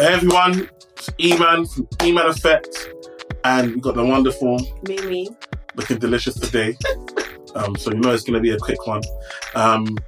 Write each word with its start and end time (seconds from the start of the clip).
Hey 0.00 0.14
everyone, 0.14 0.70
it's 0.96 1.10
Eman 1.18 1.70
from 1.70 1.84
Eman 1.98 2.30
Effect, 2.30 2.88
and 3.44 3.72
we've 3.72 3.82
got 3.82 3.96
the 3.96 4.02
wonderful, 4.02 4.58
Mimi. 4.88 5.28
looking 5.74 5.98
delicious 5.98 6.36
today. 6.36 6.74
um, 7.54 7.76
so 7.76 7.90
you 7.90 7.98
know 7.98 8.10
it's 8.14 8.24
gonna 8.24 8.40
be 8.40 8.52
a 8.52 8.56
quick 8.56 8.86
one. 8.86 9.02
Um, 9.54 9.98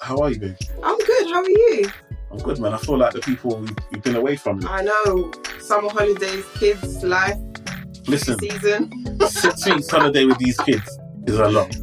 how 0.00 0.16
are 0.22 0.30
you, 0.30 0.40
babe? 0.40 0.56
I'm 0.82 0.96
good. 0.96 1.26
How 1.26 1.42
are 1.42 1.50
you? 1.50 1.84
I'm 2.30 2.38
good, 2.38 2.58
man. 2.60 2.72
I 2.72 2.78
feel 2.78 2.96
like 2.96 3.12
the 3.12 3.20
people 3.20 3.58
we've, 3.58 3.76
we've 3.92 4.02
been 4.02 4.16
away 4.16 4.36
from. 4.36 4.66
I 4.66 4.80
know. 4.80 5.30
Summer 5.60 5.90
holidays, 5.90 6.46
kids, 6.54 7.04
life, 7.04 7.36
Listen, 8.06 8.38
season. 8.38 8.90
six 9.28 9.66
weeks 9.66 9.90
holiday 9.90 10.24
with 10.24 10.38
these 10.38 10.56
kids 10.60 10.98
is 11.26 11.38
a 11.38 11.50
lot. 11.50 11.76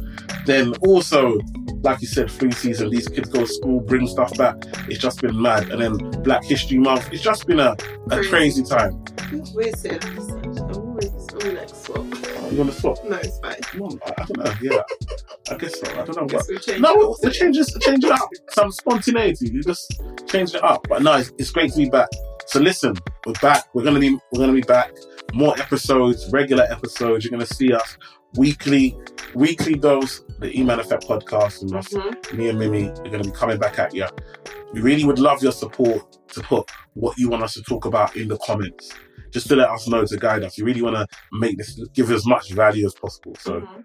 Then 0.44 0.74
also, 0.80 1.38
like 1.84 2.00
you 2.00 2.08
said, 2.08 2.30
free 2.30 2.50
season. 2.50 2.90
These 2.90 3.08
kids 3.08 3.28
go 3.28 3.40
to 3.40 3.46
school, 3.46 3.80
bring 3.80 4.06
stuff 4.06 4.36
back. 4.36 4.56
It's 4.88 4.98
just 4.98 5.20
been 5.20 5.40
mad. 5.40 5.70
And 5.70 5.80
then 5.80 6.22
Black 6.22 6.42
History 6.44 6.78
Month. 6.78 7.12
It's 7.12 7.22
just 7.22 7.46
been 7.46 7.60
a, 7.60 7.76
a 8.10 8.24
Crazy. 8.24 8.64
time. 8.64 9.04
Weird 9.54 9.78
saying. 9.78 10.00
I'm 10.02 10.70
always, 10.76 11.10
I'm 11.42 11.54
like, 11.54 11.68
swap. 11.68 12.06
You 12.50 12.58
want 12.58 12.72
to 12.72 12.80
swap? 12.80 13.04
No, 13.04 13.16
it's 13.16 13.38
fine. 13.38 13.56
No, 13.74 13.98
I, 14.06 14.12
I 14.16 14.24
don't 14.24 14.38
know. 14.38 14.54
Yeah, 14.62 14.82
I 15.50 15.56
guess 15.56 15.78
so. 15.78 15.86
I 15.92 16.04
don't 16.04 16.16
know. 16.16 16.26
But 16.26 16.46
we'll 16.48 16.58
change 16.58 16.80
no, 16.80 16.92
it. 16.92 16.98
we'll, 16.98 17.16
we'll 17.22 17.32
change 17.32 17.58
it, 17.58 17.68
change 17.80 18.04
it 18.04 18.10
up. 18.10 18.28
Some 18.50 18.72
spontaneity. 18.72 19.50
You 19.50 19.62
just 19.62 20.00
change 20.26 20.54
it 20.54 20.64
up. 20.64 20.86
But 20.88 21.02
no, 21.02 21.16
it's, 21.18 21.32
it's 21.38 21.50
great 21.50 21.72
to 21.72 21.78
be 21.78 21.90
back. 21.90 22.08
So 22.46 22.60
listen, 22.60 22.94
we're 23.26 23.32
back. 23.34 23.64
We're 23.74 23.84
gonna 23.84 24.00
be 24.00 24.18
we're 24.32 24.40
gonna 24.40 24.52
be 24.52 24.62
back. 24.62 24.92
More 25.32 25.58
episodes, 25.58 26.30
regular 26.32 26.64
episodes. 26.64 27.24
You're 27.24 27.32
gonna 27.32 27.46
see 27.46 27.72
us 27.72 27.98
weekly, 28.36 28.96
weekly 29.34 29.74
dose. 29.74 30.22
The 30.40 30.50
Eman 30.52 30.78
Effect 30.80 31.06
podcast 31.08 31.62
and 31.62 31.74
us, 31.74 31.88
Mhm. 31.88 32.34
me 32.34 32.48
and 32.48 32.58
Mimi, 32.58 32.88
are 32.88 33.08
gonna 33.08 33.24
be 33.24 33.30
coming 33.30 33.58
back 33.58 33.78
at 33.78 33.94
you. 33.94 34.06
We 34.72 34.80
really 34.80 35.04
would 35.04 35.18
love 35.18 35.42
your 35.42 35.52
support 35.52 36.18
to 36.28 36.40
put 36.42 36.70
what 36.94 37.16
you 37.16 37.28
want 37.28 37.42
us 37.44 37.54
to 37.54 37.62
talk 37.62 37.84
about 37.84 38.16
in 38.16 38.28
the 38.28 38.36
comments. 38.38 38.90
Just 39.30 39.48
to 39.48 39.56
let 39.56 39.68
us 39.70 39.88
know 39.88 40.04
to 40.04 40.16
guide 40.16 40.42
us. 40.44 40.58
You 40.58 40.64
really 40.64 40.82
want 40.82 40.96
to 40.96 41.06
make 41.32 41.56
this 41.58 41.80
give 41.94 42.10
as 42.10 42.26
much 42.26 42.50
value 42.52 42.86
as 42.86 42.94
possible. 42.94 43.34
So 43.38 43.60
Mhm. 43.60 43.84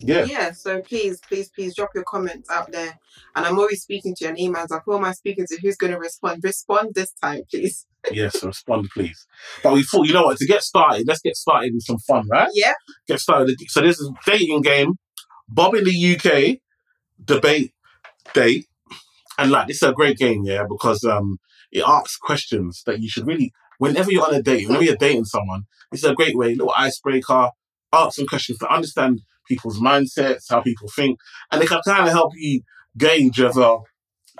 Yeah. 0.00 0.24
Yeah, 0.24 0.52
so 0.52 0.80
please, 0.80 1.20
please, 1.20 1.50
please 1.50 1.74
drop 1.74 1.90
your 1.94 2.04
comments 2.04 2.50
out 2.50 2.72
there. 2.72 2.98
And 3.36 3.46
I'm 3.46 3.58
always 3.58 3.82
speaking 3.82 4.14
to 4.16 4.24
you 4.24 4.30
on 4.30 4.36
emails. 4.36 4.70
Like, 4.70 4.82
who 4.84 4.96
am 4.96 5.04
I 5.04 5.12
speaking 5.12 5.46
to? 5.48 5.58
Who's 5.60 5.76
going 5.76 5.92
to 5.92 5.98
respond? 5.98 6.40
Respond 6.42 6.90
this 6.94 7.12
time, 7.12 7.42
please. 7.50 7.86
Yes, 8.10 8.42
respond, 8.42 8.88
please. 8.94 9.26
But 9.62 9.74
we 9.74 9.82
thought, 9.82 10.06
you 10.06 10.14
know 10.14 10.24
what, 10.24 10.38
to 10.38 10.46
get 10.46 10.62
started, 10.62 11.06
let's 11.06 11.20
get 11.20 11.36
started 11.36 11.74
with 11.74 11.84
some 11.84 11.98
fun, 11.98 12.26
right? 12.28 12.48
Yeah. 12.54 12.72
Get 13.06 13.20
started. 13.20 13.56
So 13.68 13.82
this 13.82 14.00
is 14.00 14.10
dating 14.24 14.62
game, 14.62 14.94
Bob 15.48 15.74
in 15.74 15.84
the 15.84 16.16
UK, 16.16 16.58
debate 17.22 17.72
date. 18.32 18.66
And 19.38 19.50
like, 19.50 19.68
this 19.68 19.82
is 19.82 19.88
a 19.88 19.92
great 19.92 20.18
game, 20.18 20.44
yeah, 20.44 20.64
because 20.68 21.04
um, 21.04 21.38
it 21.72 21.82
asks 21.86 22.16
questions 22.16 22.82
that 22.86 23.00
you 23.00 23.08
should 23.08 23.26
really, 23.26 23.52
whenever 23.78 24.10
you're 24.10 24.26
on 24.26 24.34
a 24.34 24.42
date, 24.42 24.66
whenever 24.66 24.84
you're 24.84 24.96
dating 24.96 25.24
someone, 25.24 25.64
this 25.90 26.04
is 26.04 26.10
a 26.10 26.14
great 26.14 26.36
way, 26.36 26.50
little 26.54 26.72
icebreaker, 26.76 27.50
ask 27.92 28.16
some 28.16 28.26
questions 28.26 28.58
to 28.58 28.72
understand 28.72 29.20
people's 29.48 29.80
mindsets, 29.80 30.44
how 30.48 30.60
people 30.60 30.88
think, 30.94 31.18
and 31.50 31.62
it 31.62 31.68
can 31.68 31.80
kind 31.84 32.06
of 32.06 32.12
help 32.12 32.32
you 32.36 32.62
gauge 32.96 33.40
whether 33.40 33.76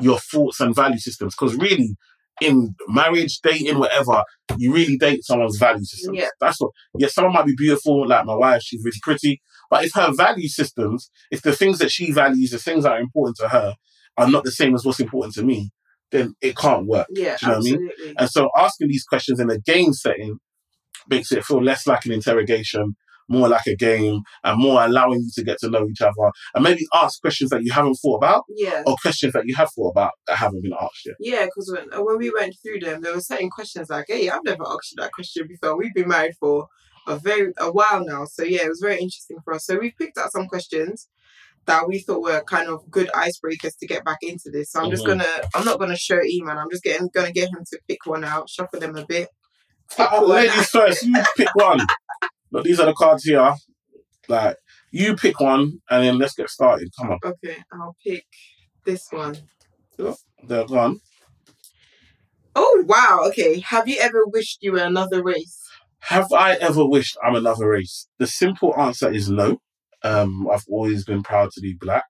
your 0.01 0.19
thoughts 0.19 0.61
and 0.61 0.75
value 0.75 0.99
systems. 0.99 1.35
Because 1.35 1.57
really, 1.57 1.97
in 2.41 2.75
marriage, 2.89 3.41
dating, 3.41 3.79
whatever, 3.79 4.23
you 4.57 4.73
really 4.73 4.97
date 4.97 5.25
someone's 5.25 5.59
value 5.59 5.85
systems. 5.85 6.19
Yeah. 6.19 6.29
That's 6.41 6.61
what. 6.61 6.71
Yeah, 6.97 7.09
someone 7.09 7.35
might 7.35 7.47
be 7.47 7.55
beautiful, 7.57 8.07
like 8.07 8.25
my 8.25 8.35
wife, 8.35 8.63
she's 8.63 8.83
really 8.85 9.01
pretty, 9.03 9.43
but 9.71 9.85
if 9.85 9.93
her 9.95 10.13
value 10.13 10.49
systems, 10.49 11.11
if 11.31 11.43
the 11.43 11.53
things 11.53 11.79
that 11.79 11.91
she 11.91 12.11
values, 12.11 12.51
the 12.51 12.59
things 12.59 12.85
that 12.85 12.93
are 12.93 13.01
important 13.01 13.37
to 13.39 13.49
her, 13.49 13.75
are 14.17 14.29
not 14.29 14.45
the 14.45 14.51
same 14.51 14.75
as 14.75 14.85
what's 14.85 15.01
important 15.01 15.35
to 15.35 15.45
me, 15.45 15.71
then 16.11 16.35
it 16.41 16.57
can't 16.57 16.87
work. 16.87 17.07
Yeah, 17.11 17.37
Do 17.37 17.47
you 17.47 17.53
know 17.53 17.59
what 17.59 17.67
I 17.67 17.71
mean? 17.71 17.91
And 18.19 18.29
so 18.29 18.51
asking 18.57 18.89
these 18.89 19.05
questions 19.05 19.39
in 19.39 19.49
a 19.49 19.59
game 19.59 19.93
setting 19.93 20.39
makes 21.09 21.31
it 21.31 21.45
feel 21.45 21.63
less 21.63 21.87
like 21.87 22.05
an 22.05 22.13
interrogation, 22.13 22.97
more 23.31 23.49
like 23.49 23.67
a 23.67 23.77
game, 23.77 24.21
and 24.45 24.61
more 24.61 24.85
allowing 24.85 25.21
you 25.21 25.31
to 25.37 25.45
get 25.45 25.59
to 25.61 25.71
know 25.71 25.87
each 25.89 26.03
other. 26.03 26.31
And 26.55 26.63
maybe 26.65 26.87
ask 26.93 27.21
questions 27.21 27.51
that 27.51 27.63
you 27.65 27.73
haven't 27.73 27.95
thought 27.95 28.17
about 28.17 28.45
Yeah. 28.57 28.83
or 28.87 28.97
questions 29.01 29.33
that 29.33 29.47
you 29.47 29.55
have 29.57 29.71
thought 29.73 29.91
about 29.91 30.13
that 30.27 30.37
haven't 30.37 30.63
been 30.63 30.75
asked 30.81 31.07
yet. 31.07 31.17
Yeah, 31.21 31.45
because 31.47 31.73
when, 31.75 31.93
uh, 31.99 32.03
when 32.03 32.19
we 32.19 32.31
went 32.31 32.55
through 32.63 32.81
them, 32.81 33.01
there 33.03 33.15
were 33.15 33.21
certain 33.21 33.49
questions 33.51 33.89
like, 33.89 34.07
"Hey, 34.09 34.29
I've 34.29 34.45
never 34.45 34.65
asked 34.67 34.93
you 34.93 34.97
that 35.03 35.13
question 35.13 35.47
before. 35.49 35.77
We've 35.79 35.95
been 35.95 36.09
married 36.09 36.35
for 36.41 36.67
a 37.07 37.17
very 37.17 37.53
a 37.59 37.71
while 37.73 38.05
now, 38.05 38.25
so 38.27 38.43
yeah, 38.43 38.65
it 38.65 38.69
was 38.69 38.81
very 38.81 38.97
interesting 39.01 39.39
for 39.45 39.55
us. 39.55 39.65
So 39.65 39.79
we've 39.79 39.97
picked 39.99 40.19
out 40.19 40.33
some 40.33 40.47
questions 40.49 41.09
that 41.67 41.87
we 41.89 41.99
thought 42.01 42.23
were 42.23 42.43
kind 42.43 42.69
of 42.69 42.91
good 42.91 43.11
icebreakers 43.15 43.77
to 43.79 43.87
get 43.87 44.05
back 44.05 44.19
into 44.23 44.51
this. 44.51 44.71
So 44.73 44.81
I'm 44.83 44.91
just 44.91 45.05
Mhm. 45.05 45.09
gonna, 45.09 45.27
I'm 45.55 45.65
not 45.65 45.79
gonna 45.79 45.97
show 45.97 46.19
Eman. 46.19 46.57
I'm 46.57 46.71
just 46.71 46.83
getting 46.83 47.09
gonna 47.15 47.33
get 47.33 47.49
him 47.49 47.65
to 47.71 47.79
pick 47.89 48.05
one 48.07 48.25
out, 48.25 48.49
shuffle 48.51 48.81
them 48.81 48.97
a 48.97 49.07
bit. 49.07 49.29
Uh, 49.99 50.23
ladies 50.25 50.69
first, 50.71 51.03
you 51.05 51.15
pick 51.37 51.49
one. 51.55 51.81
Look, 52.53 52.65
these 52.65 52.81
are 52.81 52.87
the 52.87 52.95
cards 52.95 53.25
here. 53.25 53.55
Like, 54.29 54.57
you 54.93 55.17
pick 55.17 55.41
one 55.41 55.81
and 55.91 56.05
then 56.05 56.19
let's 56.19 56.35
get 56.35 56.51
started. 56.51 56.89
Come 56.99 57.11
on. 57.11 57.19
Okay, 57.25 57.57
I'll 57.73 57.97
pick 58.05 58.25
this 58.85 59.07
one. 59.11 59.37
They're 60.47 60.67
gone. 60.67 61.01
Oh 62.57 62.85
wow, 62.87 63.21
okay. 63.29 63.61
Have 63.61 63.87
you 63.89 63.99
ever 64.01 64.27
wished 64.27 64.59
you 64.63 64.73
were 64.73 64.79
another 64.79 65.23
race? 65.23 65.63
Have 66.01 66.33
I 66.33 66.55
ever 66.55 66.85
wished 66.85 67.17
I'm 67.25 67.35
another 67.37 67.69
race? 67.69 68.09
The 68.19 68.27
simple 68.27 68.75
answer 68.79 69.13
is 69.13 69.31
no. 69.31 69.59
Um, 70.03 70.49
I've 70.51 70.65
always 70.69 71.05
been 71.05 71.23
proud 71.23 71.51
to 71.53 71.61
be 71.61 71.75
black. 71.79 72.07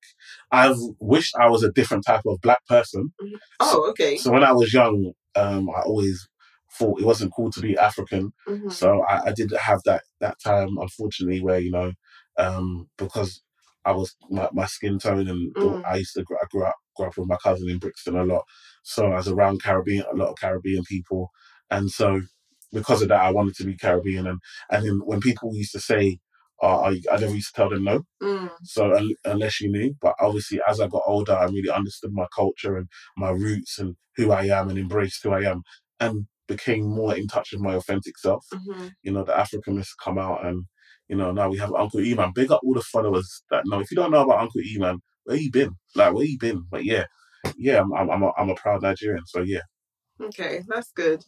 I've 0.52 0.78
wished 1.00 1.34
I 1.36 1.48
was 1.50 1.64
a 1.64 1.72
different 1.72 2.04
type 2.06 2.22
of 2.24 2.40
black 2.40 2.64
person. 2.66 3.12
Oh, 3.58 3.88
okay. 3.90 4.16
So 4.16 4.30
when 4.30 4.44
I 4.44 4.52
was 4.52 4.72
young, 4.72 5.12
um, 5.34 5.68
I 5.70 5.82
always 5.82 6.28
thought 6.78 7.00
it 7.00 7.06
wasn't 7.06 7.32
cool 7.34 7.50
to 7.52 7.60
be 7.60 7.76
African. 7.78 8.32
Mhm. 8.48 8.72
So 8.72 9.02
I, 9.02 9.28
I 9.28 9.32
did 9.32 9.52
have 9.60 9.80
that 9.84 10.02
that 10.20 10.38
time, 10.42 10.76
unfortunately, 10.80 11.40
where 11.42 11.58
you 11.58 11.70
know, 11.70 11.92
um, 12.38 12.88
because 12.98 13.42
I 13.84 13.92
was 13.92 14.14
my, 14.30 14.48
my 14.52 14.66
skin 14.66 14.98
tone 14.98 15.28
and 15.28 15.54
Mm. 15.56 15.80
I 15.88 15.96
used 15.96 16.14
to 16.14 16.24
I 16.42 16.46
grew 16.50 16.64
up 16.64 16.76
grew 16.96 17.06
up 17.06 17.16
with 17.16 17.28
my 17.28 17.36
cousin 17.42 17.68
in 17.70 17.78
Brixton 17.78 18.16
a 18.16 18.24
lot, 18.24 18.44
so 18.82 19.06
I 19.12 19.16
was 19.16 19.28
around 19.28 19.62
Caribbean 19.62 20.04
a 20.12 20.16
lot 20.16 20.30
of 20.30 20.36
Caribbean 20.38 20.84
people, 20.84 21.30
and 21.70 21.90
so 21.90 22.20
because 22.72 23.02
of 23.02 23.08
that, 23.08 23.20
I 23.22 23.30
wanted 23.32 23.54
to 23.56 23.64
be 23.64 23.76
Caribbean, 23.76 24.26
and 24.26 24.38
and 24.70 24.84
then 24.84 25.00
when 25.04 25.20
people 25.20 25.54
used 25.54 25.72
to 25.72 25.80
say. 25.80 26.18
Uh, 26.62 26.80
I, 26.80 27.00
I 27.10 27.16
never 27.18 27.34
used 27.34 27.54
to 27.54 27.56
tell 27.56 27.70
them 27.70 27.84
no, 27.84 28.02
Mm, 28.22 28.50
so 28.64 28.94
un- 28.94 29.14
unless 29.24 29.60
you 29.62 29.70
knew, 29.70 29.94
but 30.02 30.14
obviously 30.20 30.60
as 30.68 30.78
I 30.80 30.88
got 30.88 31.02
older, 31.06 31.32
I 31.32 31.44
really 31.46 31.70
understood 31.70 32.12
my 32.12 32.26
culture 32.36 32.76
and 32.76 32.86
my 33.16 33.30
roots 33.30 33.78
and 33.78 33.96
who 34.16 34.30
I 34.30 34.44
am 34.44 34.68
and 34.68 34.78
embraced 34.78 35.22
who 35.22 35.32
I 35.32 35.42
am 35.50 35.62
and 36.00 36.26
became 36.50 36.84
more 36.84 37.16
in 37.16 37.26
touch 37.28 37.52
with 37.52 37.62
my 37.62 37.74
authentic 37.74 38.18
self. 38.18 38.44
mhm. 38.52 38.92
You 39.02 39.12
know, 39.12 39.24
the 39.24 39.36
African 39.36 39.76
Africanness 39.76 39.88
come 40.04 40.18
out 40.18 40.44
and, 40.44 40.64
you 41.08 41.16
know, 41.16 41.30
now 41.32 41.48
we 41.48 41.58
have 41.58 41.72
Uncle 41.72 42.00
Eman. 42.00 42.34
Big 42.34 42.50
up 42.50 42.60
all 42.64 42.74
the 42.74 42.82
followers 42.82 43.44
that 43.50 43.64
know. 43.66 43.80
If 43.80 43.90
you 43.90 43.96
don't 43.96 44.10
know 44.10 44.24
about 44.24 44.40
Uncle 44.40 44.60
Eman, 44.60 44.98
where 45.24 45.36
you 45.36 45.50
been? 45.50 45.76
Like, 45.94 46.12
where 46.12 46.24
you 46.24 46.38
been? 46.38 46.66
But 46.70 46.84
yeah, 46.84 47.04
yeah, 47.56 47.80
I'm, 47.80 47.92
I'm, 47.92 48.10
I'm, 48.10 48.22
a, 48.22 48.32
I'm 48.36 48.50
a 48.50 48.54
proud 48.56 48.82
Nigerian. 48.82 49.24
So 49.26 49.40
yeah. 49.42 49.62
Okay, 50.20 50.62
that's 50.68 50.92
good. 50.92 51.24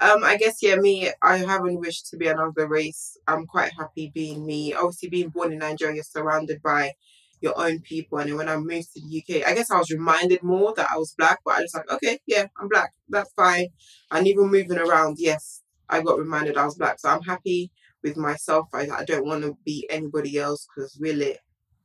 Um, 0.00 0.22
I 0.24 0.36
guess 0.36 0.62
yeah, 0.62 0.76
me, 0.76 1.10
I 1.22 1.38
haven't 1.38 1.80
wished 1.80 2.10
to 2.10 2.16
be 2.18 2.28
another 2.28 2.68
race. 2.68 3.16
I'm 3.26 3.46
quite 3.46 3.72
happy 3.78 4.12
being 4.14 4.44
me. 4.44 4.74
Obviously, 4.74 5.08
being 5.08 5.30
born 5.30 5.52
in 5.52 5.58
Nigeria, 5.58 6.02
surrounded 6.04 6.60
by 6.62 6.92
your 7.40 7.58
own 7.58 7.80
people, 7.80 8.18
and 8.18 8.30
then 8.30 8.36
when 8.36 8.48
I 8.48 8.56
moved 8.56 8.92
to 8.94 9.00
the 9.00 9.18
UK, 9.22 9.46
I 9.46 9.54
guess 9.54 9.70
I 9.70 9.78
was 9.78 9.90
reminded 9.90 10.42
more 10.42 10.72
that 10.76 10.88
I 10.90 10.96
was 10.96 11.14
black. 11.16 11.40
But 11.44 11.54
I 11.54 11.60
was 11.60 11.74
like, 11.74 11.90
okay, 11.92 12.18
yeah, 12.26 12.46
I'm 12.58 12.68
black. 12.68 12.92
That's 13.08 13.32
fine. 13.34 13.68
And 14.10 14.26
even 14.26 14.50
moving 14.50 14.78
around, 14.78 15.16
yes, 15.18 15.62
I 15.88 16.02
got 16.02 16.18
reminded 16.18 16.56
I 16.56 16.64
was 16.64 16.76
black. 16.76 16.98
So 16.98 17.08
I'm 17.08 17.22
happy 17.22 17.70
with 18.02 18.16
myself. 18.16 18.68
I, 18.72 18.88
I 18.88 19.04
don't 19.04 19.26
want 19.26 19.42
to 19.42 19.56
be 19.64 19.86
anybody 19.90 20.38
else 20.38 20.66
because 20.74 20.96
we're 21.00 21.14
lit. 21.14 21.40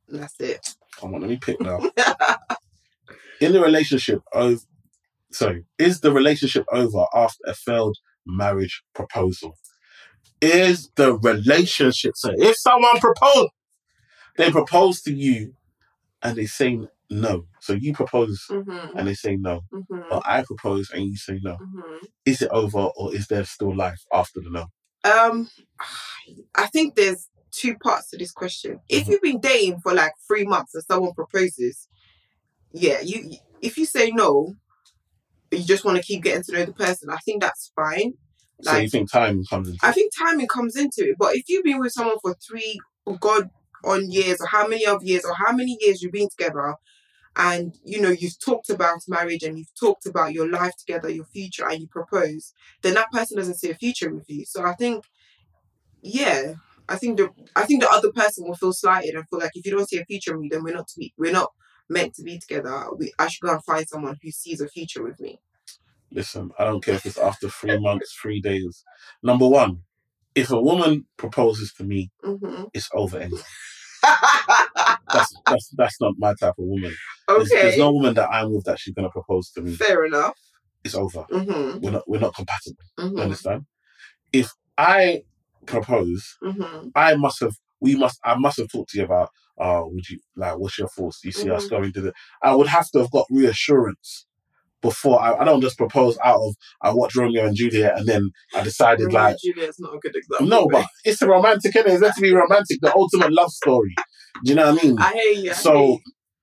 And 0.08 0.22
that's 0.22 0.38
it. 0.40 0.74
Come 0.98 1.14
on, 1.14 1.20
let 1.20 1.30
me 1.30 1.36
pick 1.36 1.60
now. 1.60 1.78
In 3.40 3.52
the 3.52 3.60
relationship 3.60 4.20
of, 4.32 4.60
sorry, 5.32 5.64
is 5.78 6.00
the 6.00 6.12
relationship 6.12 6.64
over 6.70 7.06
after 7.14 7.42
a 7.46 7.54
failed 7.54 7.96
marriage 8.26 8.82
proposal? 8.94 9.56
Is 10.40 10.90
the 10.96 11.18
relationship 11.18 12.12
so? 12.16 12.32
If 12.36 12.56
someone 12.56 12.98
proposed, 12.98 13.50
they 14.36 14.50
propose 14.50 15.02
to 15.02 15.12
you, 15.12 15.54
and 16.22 16.36
they 16.36 16.46
say 16.46 16.78
no. 17.10 17.46
So 17.60 17.74
you 17.74 17.92
propose 17.92 18.42
hmm 18.48 18.70
and 18.96 19.06
they 19.06 19.14
say 19.14 19.36
no, 19.36 19.62
hmm 19.70 20.00
or 20.10 20.22
I 20.24 20.42
propose 20.42 20.90
and 20.90 21.04
you 21.04 21.16
say 21.16 21.40
no. 21.42 21.56
hmm 21.56 22.04
Is 22.24 22.42
it 22.42 22.50
over, 22.50 22.78
or 22.96 23.14
is 23.14 23.26
there 23.26 23.44
still 23.44 23.74
life 23.74 24.00
after 24.12 24.40
the 24.40 24.50
no? 24.50 24.66
Um, 25.04 25.48
I 26.54 26.66
think 26.66 26.94
there's 26.94 27.28
two 27.50 27.76
parts 27.76 28.10
to 28.10 28.18
this 28.18 28.32
question. 28.32 28.80
If 28.88 29.06
Mhm. 29.06 29.10
you've 29.10 29.22
been 29.22 29.40
dating 29.40 29.80
for 29.80 29.92
like 29.94 30.12
three 30.26 30.44
months 30.44 30.74
and 30.74 30.84
someone 30.84 31.12
proposes, 31.14 31.88
yeah, 32.72 33.00
you 33.00 33.36
if 33.60 33.76
you 33.78 33.84
say 33.86 34.10
no, 34.10 34.54
you 35.50 35.62
just 35.64 35.84
want 35.84 35.96
to 35.98 36.02
keep 36.02 36.22
getting 36.22 36.42
to 36.44 36.52
know 36.52 36.64
the 36.64 36.72
person, 36.72 37.10
I 37.10 37.18
think 37.18 37.42
that's 37.42 37.70
fine. 37.76 38.14
so 38.62 38.76
you 38.76 38.88
think 38.88 39.10
time 39.10 39.44
comes 39.44 39.68
into 39.68 39.84
I 39.84 39.90
think 39.92 40.12
timing 40.16 40.46
comes 40.46 40.76
into 40.76 41.08
it. 41.10 41.16
But 41.18 41.34
if 41.36 41.48
you've 41.48 41.64
been 41.64 41.80
with 41.80 41.92
someone 41.92 42.18
for 42.22 42.34
three 42.48 42.78
oh 43.06 43.16
God 43.16 43.50
on 43.84 44.10
years 44.10 44.40
or 44.40 44.46
how 44.48 44.66
many 44.66 44.86
of 44.86 45.02
years 45.02 45.24
or 45.24 45.34
how 45.34 45.52
many 45.52 45.76
years 45.80 46.02
you've 46.02 46.12
been 46.12 46.28
together 46.30 46.74
and 47.36 47.78
you 47.84 48.00
know 48.00 48.10
you've 48.10 48.38
talked 48.38 48.70
about 48.70 49.00
marriage 49.08 49.42
and 49.42 49.58
you've 49.58 49.74
talked 49.78 50.06
about 50.06 50.32
your 50.32 50.50
life 50.50 50.76
together, 50.76 51.08
your 51.08 51.24
future, 51.24 51.68
and 51.68 51.80
you 51.80 51.88
propose, 51.88 52.52
then 52.82 52.94
that 52.94 53.10
person 53.12 53.36
doesn't 53.38 53.56
see 53.58 53.70
a 53.70 53.74
future 53.74 54.12
with 54.14 54.28
you. 54.28 54.44
So 54.46 54.64
I 54.64 54.74
think, 54.74 55.04
yeah, 56.02 56.54
I 56.88 56.96
think 56.96 57.18
the 57.18 57.30
I 57.56 57.64
think 57.64 57.82
the 57.82 57.90
other 57.90 58.12
person 58.12 58.46
will 58.46 58.56
feel 58.56 58.72
slighted 58.72 59.14
and 59.14 59.28
feel 59.28 59.40
like 59.40 59.52
if 59.54 59.66
you 59.66 59.72
don't 59.72 59.88
see 59.88 59.98
a 59.98 60.04
future 60.04 60.32
with 60.34 60.42
me, 60.42 60.48
then 60.50 60.64
we're 60.64 60.74
not 60.74 60.88
to 60.88 60.98
be 60.98 61.12
we're 61.18 61.32
not 61.32 61.52
meant 61.88 62.14
to 62.16 62.22
be 62.22 62.38
together. 62.38 62.84
We 62.98 63.12
I 63.18 63.28
should 63.28 63.42
go 63.46 63.52
and 63.54 63.64
find 63.64 63.88
someone 63.88 64.18
who 64.22 64.30
sees 64.30 64.60
a 64.60 64.68
future 64.68 65.02
with 65.02 65.20
me. 65.20 65.40
Listen, 66.12 66.50
I 66.58 66.64
don't 66.64 66.84
care 66.84 66.94
if 66.96 67.06
it's 67.06 67.18
after 67.18 67.48
three 67.48 67.78
months, 67.80 68.14
three 68.20 68.40
days. 68.40 68.84
Number 69.22 69.48
one, 69.48 69.82
if 70.34 70.50
a 70.50 70.60
woman 70.60 71.06
proposes 71.16 71.72
to 71.74 71.84
me, 71.84 72.10
hmm 72.22 72.64
it's 72.74 72.90
over 72.94 73.18
anyway. 73.18 73.40
That's 75.12 75.34
that's 75.46 75.68
that's 75.76 76.00
not 76.00 76.14
my 76.18 76.34
type 76.34 76.54
of 76.58 76.64
woman. 76.64 76.94
There's, 77.28 77.50
okay, 77.50 77.62
there's 77.62 77.78
no 77.78 77.92
woman 77.92 78.14
that 78.14 78.30
I'm 78.30 78.52
with 78.54 78.64
that 78.64 78.78
she's 78.78 78.94
gonna 78.94 79.10
propose 79.10 79.50
to 79.52 79.62
me. 79.62 79.74
fair 79.74 80.04
enough. 80.06 80.36
It's 80.84 80.94
over. 80.94 81.26
hmm 81.30 81.78
We're 81.80 81.92
not 81.92 82.02
we're 82.08 82.20
not 82.20 82.34
compatible. 82.34 82.76
You 82.98 83.08
hmm 83.10 83.20
understand? 83.20 83.66
If 84.32 84.50
I 84.78 85.22
propose, 85.66 86.36
hmm 86.42 86.88
I 86.94 87.14
must 87.16 87.40
have 87.40 87.54
we 87.80 87.94
must 87.96 88.18
I 88.24 88.34
must 88.36 88.58
have 88.58 88.70
talked 88.70 88.90
to 88.90 88.98
you 88.98 89.04
about 89.04 89.30
uh 89.60 89.82
would 89.84 90.08
you 90.08 90.18
like 90.36 90.58
what's 90.58 90.78
your 90.78 90.88
thoughts? 90.88 91.20
Do 91.22 91.28
you 91.28 91.32
see 91.32 91.50
us 91.50 91.66
Mhm. 91.66 91.70
going 91.70 91.92
to 91.92 92.00
the 92.00 92.12
I 92.42 92.54
would 92.54 92.68
have 92.68 92.90
to 92.92 93.00
have 93.00 93.10
got 93.10 93.26
reassurance 93.30 94.26
before 94.82 95.22
I, 95.22 95.34
I 95.38 95.44
don't 95.44 95.60
just 95.62 95.78
propose 95.78 96.18
out 96.24 96.40
of 96.40 96.54
I 96.82 96.92
watched 96.92 97.16
Romeo 97.16 97.46
and 97.46 97.56
Juliet 97.56 97.98
and 97.98 98.06
then 98.06 98.30
I 98.54 98.62
decided 98.62 99.04
Romeo 99.06 99.20
like 99.20 99.30
and 99.30 99.54
Juliet's 99.54 99.80
not 99.80 99.94
a 99.94 99.98
good 99.98 100.14
example. 100.16 100.46
no, 100.48 100.68
but 100.68 100.84
it's 101.04 101.22
a 101.22 101.28
romantic, 101.28 101.72
innit? 101.74 101.86
It's 101.86 102.00
meant 102.00 102.14
to 102.16 102.20
be 102.20 102.32
romantic, 102.34 102.78
the 102.82 102.94
ultimate 102.94 103.32
love 103.32 103.50
story. 103.50 103.94
Do 104.44 104.50
you 104.50 104.56
know 104.56 104.72
what 104.72 104.82
I 104.82 104.86
mean? 104.86 104.96
I 104.98 105.12
hear 105.12 105.32
you. 105.44 105.54
So, 105.54 105.72
hear 105.72 105.82
you. 105.86 105.98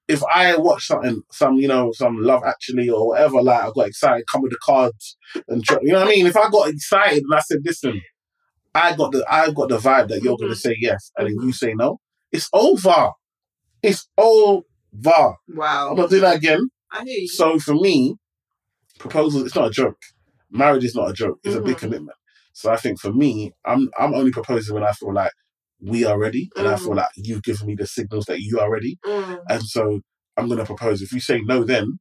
if 0.08 0.24
I 0.24 0.56
watch 0.58 0.88
something, 0.88 1.22
some 1.32 1.56
you 1.58 1.68
know, 1.68 1.92
some 1.92 2.18
Love 2.22 2.44
Actually 2.46 2.90
or 2.90 3.10
whatever, 3.10 3.42
like 3.42 3.62
I 3.64 3.70
got 3.76 3.88
excited, 3.88 4.24
come 4.32 4.42
with 4.44 4.52
the 4.52 4.60
cards, 4.64 5.18
and 5.48 5.64
you 5.82 5.92
know 5.92 6.00
what 6.00 6.08
I 6.08 6.12
mean. 6.12 6.26
If 6.28 6.38
I 6.38 6.50
got 6.50 6.70
excited 6.70 7.24
and 7.24 7.34
I 7.36 7.40
said, 7.42 7.60
"Listen, 7.66 8.00
I 8.74 8.96
got 8.96 9.12
the, 9.12 9.26
I 9.30 9.52
got 9.52 9.70
the 9.70 9.78
vibe 9.80 10.08
that 10.10 10.22
you're 10.22 10.38
going 10.38 10.52
to 10.52 10.56
Mhm. 10.56 10.62
say 10.62 10.76
yes," 10.80 11.12
and 11.18 11.28
then 11.28 11.36
you 11.46 11.52
say 11.52 11.74
no, 11.74 11.98
it's 12.32 12.48
over. 12.54 13.12
It's 13.84 14.08
over. 14.18 14.64
Wow. 15.54 15.90
I'm 15.92 15.96
not 15.98 16.10
doing 16.10 16.22
that 16.22 16.38
again. 16.38 16.70
I 16.92 17.04
hear 17.04 17.20
you. 17.20 17.28
So 17.28 17.60
for 17.60 17.74
me, 17.74 18.16
proposal 19.00 19.46
it's 19.46 19.56
not 19.56 19.68
a 19.69 19.72
joke. 19.72 19.98
Marriage 20.51 20.84
is 20.86 20.96
not 20.96 21.10
a 21.10 21.13
joke. 21.13 21.40
It's 21.44 21.56
a 21.56 21.62
big 21.62 21.78
Mhm. 21.78 21.81
commitment. 21.81 22.18
So 22.54 22.72
I 22.72 22.78
think 22.78 23.00
for 23.00 23.13
me, 23.13 23.54
I'm 23.66 23.90
I'm 24.00 24.13
only 24.13 24.31
proposing 24.31 24.75
when 24.75 24.84
I 24.84 24.94
feel 24.94 25.13
like 25.13 25.34
we 25.81 26.06
are 26.06 26.19
ready, 26.19 26.50
and 26.57 26.68
I 26.68 26.75
feel 26.78 26.92
Mhm. 26.92 26.98
like 26.98 27.10
you've 27.16 27.44
given 27.44 27.68
me 27.68 27.75
the 27.75 27.88
signals 27.88 28.25
that 28.25 28.42
you 28.42 28.60
are 28.60 28.72
ready. 28.72 29.00
Mm. 29.06 29.42
And 29.50 29.63
so 29.63 30.01
I'm 30.38 30.50
gonna 30.50 30.66
propose. 30.66 31.01
If 31.01 31.12
you 31.13 31.22
say 31.22 31.42
no, 31.42 31.63
then 31.63 32.00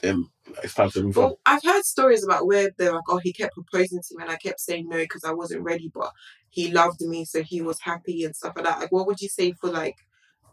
then 0.00 0.26
it's 0.62 0.74
time 0.74 0.90
to 0.90 1.02
move 1.02 1.16
on. 1.18 1.24
Well, 1.24 1.40
I've 1.46 1.62
heard 1.64 1.84
stories 1.84 2.24
about 2.24 2.46
where 2.46 2.70
they're 2.78 2.92
like, 2.92 3.04
oh, 3.08 3.18
he 3.22 3.32
kept 3.32 3.54
proposing 3.54 4.00
to 4.02 4.16
me 4.16 4.22
and 4.24 4.30
I 4.30 4.36
kept 4.36 4.60
saying 4.60 4.88
no 4.88 4.98
because 4.98 5.24
I 5.24 5.32
wasn't 5.32 5.62
ready, 5.62 5.90
but 5.94 6.12
he 6.50 6.70
loved 6.72 7.00
me, 7.00 7.24
so 7.24 7.42
he 7.42 7.62
was 7.62 7.80
happy 7.80 8.24
and 8.24 8.36
stuff 8.36 8.54
like 8.56 8.66
that. 8.66 8.80
Like, 8.80 8.92
what 8.92 9.06
would 9.06 9.20
you 9.20 9.28
say 9.28 9.52
for 9.52 9.70
like 9.70 9.96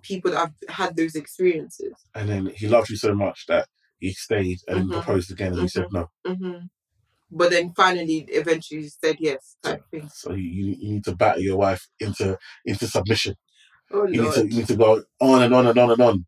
people 0.03 0.31
that 0.31 0.37
have 0.39 0.53
had 0.69 0.95
those 0.95 1.15
experiences? 1.15 1.93
And 2.15 2.29
then 2.29 2.45
he 2.55 2.67
loved 2.67 2.89
you 2.89 2.97
so 2.97 3.13
much 3.13 3.45
that 3.47 3.67
he 4.01 4.11
stayed 4.13 4.59
and 4.67 4.89
Mhm. 4.89 4.93
proposed 4.93 5.31
again, 5.31 5.53
and 5.53 5.61
you 5.63 5.67
said 5.69 5.87
no. 5.91 6.07
hmm 6.25 6.65
But 7.31 7.51
then 7.51 7.73
finally, 7.75 8.25
eventually 8.29 8.89
said 8.89 9.17
yes, 9.19 9.55
type 9.63 9.83
thing. 9.91 10.09
So 10.13 10.33
you, 10.33 10.75
you 10.79 10.93
need 10.95 11.05
to 11.05 11.15
batter 11.15 11.39
your 11.39 11.57
wife 11.57 11.87
into 11.99 12.37
into 12.65 12.87
submission. 12.87 13.35
Oh, 13.93 14.05
You 14.07 14.23
need 14.23 14.33
to 14.33 14.47
you 14.47 14.57
need 14.59 14.67
to 14.67 14.75
go 14.75 15.03
on 15.21 15.43
and 15.43 15.53
on 15.55 15.67
and 15.67 15.79
on 15.79 15.91
and 15.91 16.01
on. 16.01 16.25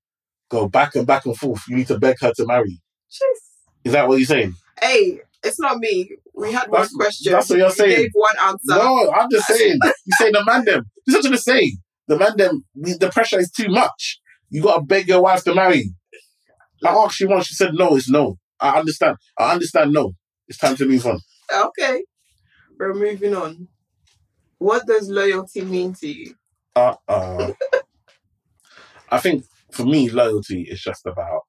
Go 0.50 0.70
back 0.70 0.96
and 0.96 1.08
back 1.08 1.26
and 1.26 1.38
forth. 1.38 1.64
You 1.68 1.76
need 1.78 1.88
to 1.88 2.00
beg 2.00 2.18
her 2.22 2.32
to 2.38 2.46
marry. 2.46 2.82
Jeez. 3.12 3.40
Is 3.86 3.94
that 3.94 4.08
what 4.08 4.20
you're 4.20 4.26
saying? 4.28 4.54
Hey, 4.82 5.20
it's 5.44 5.60
not 5.60 5.80
me. 5.80 6.10
We 6.36 6.52
had 6.54 6.70
one 6.70 6.88
question. 6.96 7.34
that's 7.34 7.50
what 7.50 7.60
you're 7.60 7.68
You 7.70 7.74
saying. 7.76 7.96
gave 8.04 8.12
one 8.14 8.36
answer. 8.46 8.60
No, 8.68 9.12
I'm 9.12 9.30
just 9.32 9.48
saying. 9.48 9.80
You 10.06 10.14
say 10.14 10.32
the 10.32 10.44
man 10.46 10.66
them. 10.66 10.84
This 11.06 11.16
is 11.18 11.24
what 11.26 11.32
I'm 11.34 11.38
saying. 11.38 11.78
The 12.08 12.18
man 12.18 12.38
them. 12.38 12.66
The, 12.76 12.98
the 12.98 13.10
pressure 13.10 13.40
is 13.40 13.52
too 13.52 13.70
much. 13.70 14.20
You 14.50 14.62
gotta 14.64 14.84
beg 14.84 15.08
your 15.08 15.22
wife 15.22 15.44
to 15.46 15.56
marry. 15.56 15.90
I 16.86 16.90
asked 16.90 17.20
you 17.20 17.30
once. 17.30 17.48
She 17.48 17.56
said 17.56 17.74
no. 17.74 17.96
It's 17.96 18.10
no. 18.10 18.38
I 18.60 18.80
understand. 18.80 19.18
I 19.38 19.54
understand. 19.54 19.94
No. 19.94 20.14
It's 20.48 20.58
time 20.58 20.76
to 20.78 20.86
move 20.86 21.06
on. 21.06 21.20
Okay. 21.54 22.04
We're 22.80 22.94
moving 22.94 23.36
on. 23.36 23.68
What 24.58 24.86
does 24.88 25.10
loyalty 25.10 25.62
mean 25.64 25.94
to 25.96 26.08
you? 26.08 26.36
Uh, 26.76 26.96
uh, 27.08 27.52
I 29.10 29.20
think 29.20 29.46
for 29.72 29.86
me, 29.86 30.10
loyalty 30.10 30.64
is 30.64 30.82
just 30.82 31.06
about 31.06 31.42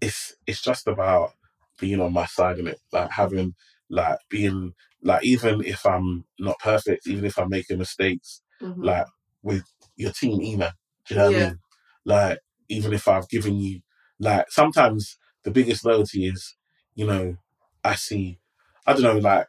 it's 0.00 0.34
it's 0.46 0.62
just 0.62 0.86
about 0.86 1.32
being 1.78 2.00
on 2.00 2.12
my 2.12 2.26
side 2.26 2.58
in 2.58 2.66
it, 2.66 2.78
like 2.92 3.10
having 3.10 3.54
like 3.90 4.18
being 4.28 4.72
like 5.02 5.24
even 5.24 5.62
if 5.64 5.84
I'm 5.84 6.24
not 6.38 6.58
perfect, 6.60 7.06
even 7.06 7.24
if 7.24 7.38
I'm 7.38 7.48
making 7.48 7.78
mistakes, 7.78 8.42
Mhm. 8.62 8.84
like 8.84 9.06
with 9.42 9.64
your 9.96 10.12
team 10.12 10.40
email. 10.42 10.72
Do 11.06 11.14
you 11.14 11.20
know 11.20 11.30
what 11.30 11.36
I 11.36 11.38
mean? 11.46 11.58
Like 12.04 12.38
even 12.68 12.92
if 12.92 13.08
I've 13.08 13.28
given 13.28 13.56
you 13.58 13.80
like 14.20 14.50
sometimes 14.50 15.18
the 15.44 15.52
biggest 15.52 15.84
loyalty 15.86 16.26
is, 16.26 16.56
you 16.96 17.06
know, 17.06 17.36
I 17.84 17.96
see 17.96 18.40
I 18.86 18.94
don't 18.94 19.02
know, 19.02 19.18
like 19.18 19.48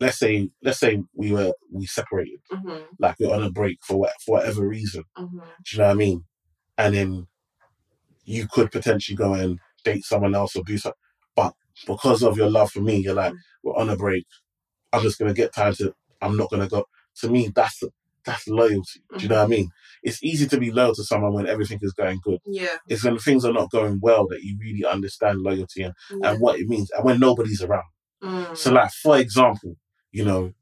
let's 0.00 0.18
say 0.18 0.50
let's 0.62 0.80
say 0.80 1.02
we 1.14 1.32
were 1.32 1.52
we 1.72 1.86
separated, 1.86 2.40
Mhm. 2.52 2.86
like 3.00 3.16
we're 3.20 3.34
on 3.34 3.42
a 3.44 3.50
break 3.50 3.78
for 3.82 3.98
what 3.98 4.12
for 4.24 4.38
whatever 4.38 4.66
reason. 4.68 5.04
Mhm. 5.18 5.30
Do 5.64 5.72
you 5.72 5.78
know 5.78 5.86
what 5.86 5.92
I 5.92 5.94
mean? 5.94 6.24
And 6.78 6.94
then 6.94 7.28
you 8.24 8.46
could 8.50 8.70
potentially 8.70 9.16
go 9.16 9.34
and 9.34 9.58
date 9.84 10.04
someone 10.04 10.34
else 10.34 10.56
or 10.56 10.62
do 10.64 10.78
something. 10.78 10.98
But 11.36 11.54
because 11.86 12.22
of 12.22 12.36
your 12.36 12.50
love 12.50 12.70
for 12.70 12.80
me, 12.80 12.96
you're 12.98 13.14
like, 13.14 13.34
we're 13.62 13.76
on 13.76 13.90
a 13.90 13.96
break. 13.96 14.26
I'm 14.92 15.02
just 15.02 15.18
gonna 15.18 15.34
get 15.34 15.54
time 15.54 15.74
to 15.76 15.94
I'm 16.22 16.36
not 16.36 16.50
gonna 16.50 16.68
go. 16.68 16.84
To 17.20 17.28
me, 17.30 17.48
that's 17.54 17.82
that's 18.24 18.46
loyalty. 18.48 19.00
Do 19.16 19.22
you 19.22 19.28
know 19.28 19.36
what 19.36 19.44
I 19.44 19.48
mean? 19.48 19.70
It's 20.02 20.22
easy 20.22 20.46
to 20.48 20.58
be 20.58 20.70
loyal 20.70 20.94
to 20.94 21.04
someone 21.04 21.32
when 21.34 21.46
everything 21.46 21.78
is 21.82 21.92
going 21.92 22.20
good. 22.22 22.38
Yeah. 22.46 22.76
It's 22.88 23.04
when 23.04 23.18
things 23.18 23.44
are 23.44 23.52
not 23.52 23.70
going 23.70 23.98
well 24.02 24.26
that 24.28 24.42
you 24.42 24.56
really 24.60 24.84
understand 24.84 25.40
loyalty 25.40 25.82
and, 25.82 25.94
yeah. 26.10 26.30
and 26.32 26.40
what 26.40 26.58
it 26.58 26.68
means 26.68 26.90
and 26.90 27.04
when 27.04 27.18
nobody's 27.20 27.62
around. 27.62 27.84
Mm. 28.22 28.56
So 28.56 28.72
like 28.72 28.90
for 29.02 29.18
example, 29.18 29.76
you 30.12 30.24
know, 30.24 30.52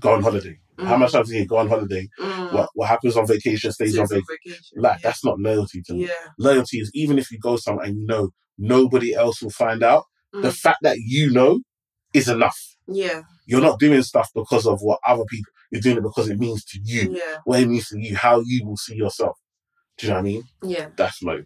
go 0.00 0.14
on 0.14 0.22
holiday. 0.22 0.58
How 0.78 0.96
Mm. 0.96 1.00
much 1.00 1.12
times 1.12 1.28
do 1.28 1.36
you 1.36 1.46
go 1.46 1.58
on 1.58 1.68
holiday? 1.68 2.08
Mm. 2.18 2.52
What 2.54 2.70
what 2.74 2.88
happens 2.88 3.16
on 3.16 3.26
vacation 3.26 3.70
stays 3.72 3.98
on 3.98 4.06
Stays 4.06 4.22
vacation. 4.28 4.36
vacation. 4.44 4.82
Like 4.82 4.98
yeah. 4.98 5.08
that's 5.10 5.24
not 5.24 5.38
loyalty 5.38 5.82
to 5.86 5.92
me. 5.94 6.06
Yeah. 6.06 6.12
Loyalty 6.38 6.78
is 6.78 6.90
even 6.94 7.18
if 7.18 7.30
you 7.30 7.38
go 7.38 7.56
somewhere 7.56 7.84
and 7.86 7.96
you 7.98 8.06
know 8.06 8.30
nobody 8.56 9.14
else 9.14 9.42
will 9.42 9.50
find 9.50 9.82
out, 9.82 10.04
the 10.32 10.48
Mm. 10.48 10.54
fact 10.56 10.78
that 10.82 10.96
you 10.98 11.30
know 11.30 11.60
is 12.14 12.28
enough. 12.28 12.58
Yeah. 12.88 13.22
You're 13.50 13.60
not 13.60 13.80
doing 13.80 14.00
stuff 14.02 14.30
because 14.34 14.64
of 14.66 14.80
what 14.80 15.00
other 15.04 15.24
people. 15.24 15.52
You're 15.72 15.80
doing 15.80 15.96
it 15.98 16.02
because 16.02 16.28
it 16.30 16.38
means 16.38 16.64
to 16.66 16.78
you, 16.84 17.16
Yeah. 17.16 17.38
what 17.44 17.60
it 17.60 17.66
means 17.68 17.88
to 17.88 17.98
you, 17.98 18.16
how 18.16 18.40
you 18.46 18.64
will 18.64 18.76
see 18.76 18.94
yourself. 18.94 19.36
Do 19.98 20.06
you 20.06 20.10
know 20.12 20.16
what 20.16 20.20
I 20.20 20.22
mean? 20.22 20.42
Yeah. 20.62 20.88
That's 20.96 21.18
to. 21.18 21.44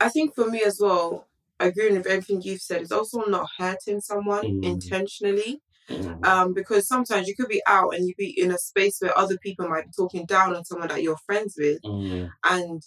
I 0.00 0.08
think 0.08 0.34
for 0.36 0.48
me 0.48 0.62
as 0.62 0.78
well, 0.80 1.26
agreeing 1.58 1.96
with 1.96 2.06
everything 2.06 2.42
you've 2.42 2.60
said, 2.60 2.82
is 2.82 2.92
also 2.92 3.24
not 3.24 3.48
hurting 3.58 4.00
someone 4.00 4.44
Mm. 4.44 4.64
intentionally. 4.64 5.62
Mm. 5.88 6.24
Um, 6.26 6.52
because 6.52 6.86
sometimes 6.88 7.28
you 7.28 7.36
could 7.36 7.48
be 7.48 7.62
out 7.66 7.94
and 7.94 8.06
you 8.08 8.14
be 8.18 8.30
in 8.40 8.50
a 8.50 8.58
space 8.58 8.96
where 9.00 9.16
other 9.16 9.38
people 9.38 9.68
might 9.68 9.86
be 9.86 9.92
talking 9.96 10.26
down 10.26 10.54
on 10.56 10.64
someone 10.64 10.88
that 10.88 11.02
you're 11.02 11.16
friends 11.26 11.54
with, 11.58 11.80
Mm. 11.82 12.30
and 12.44 12.82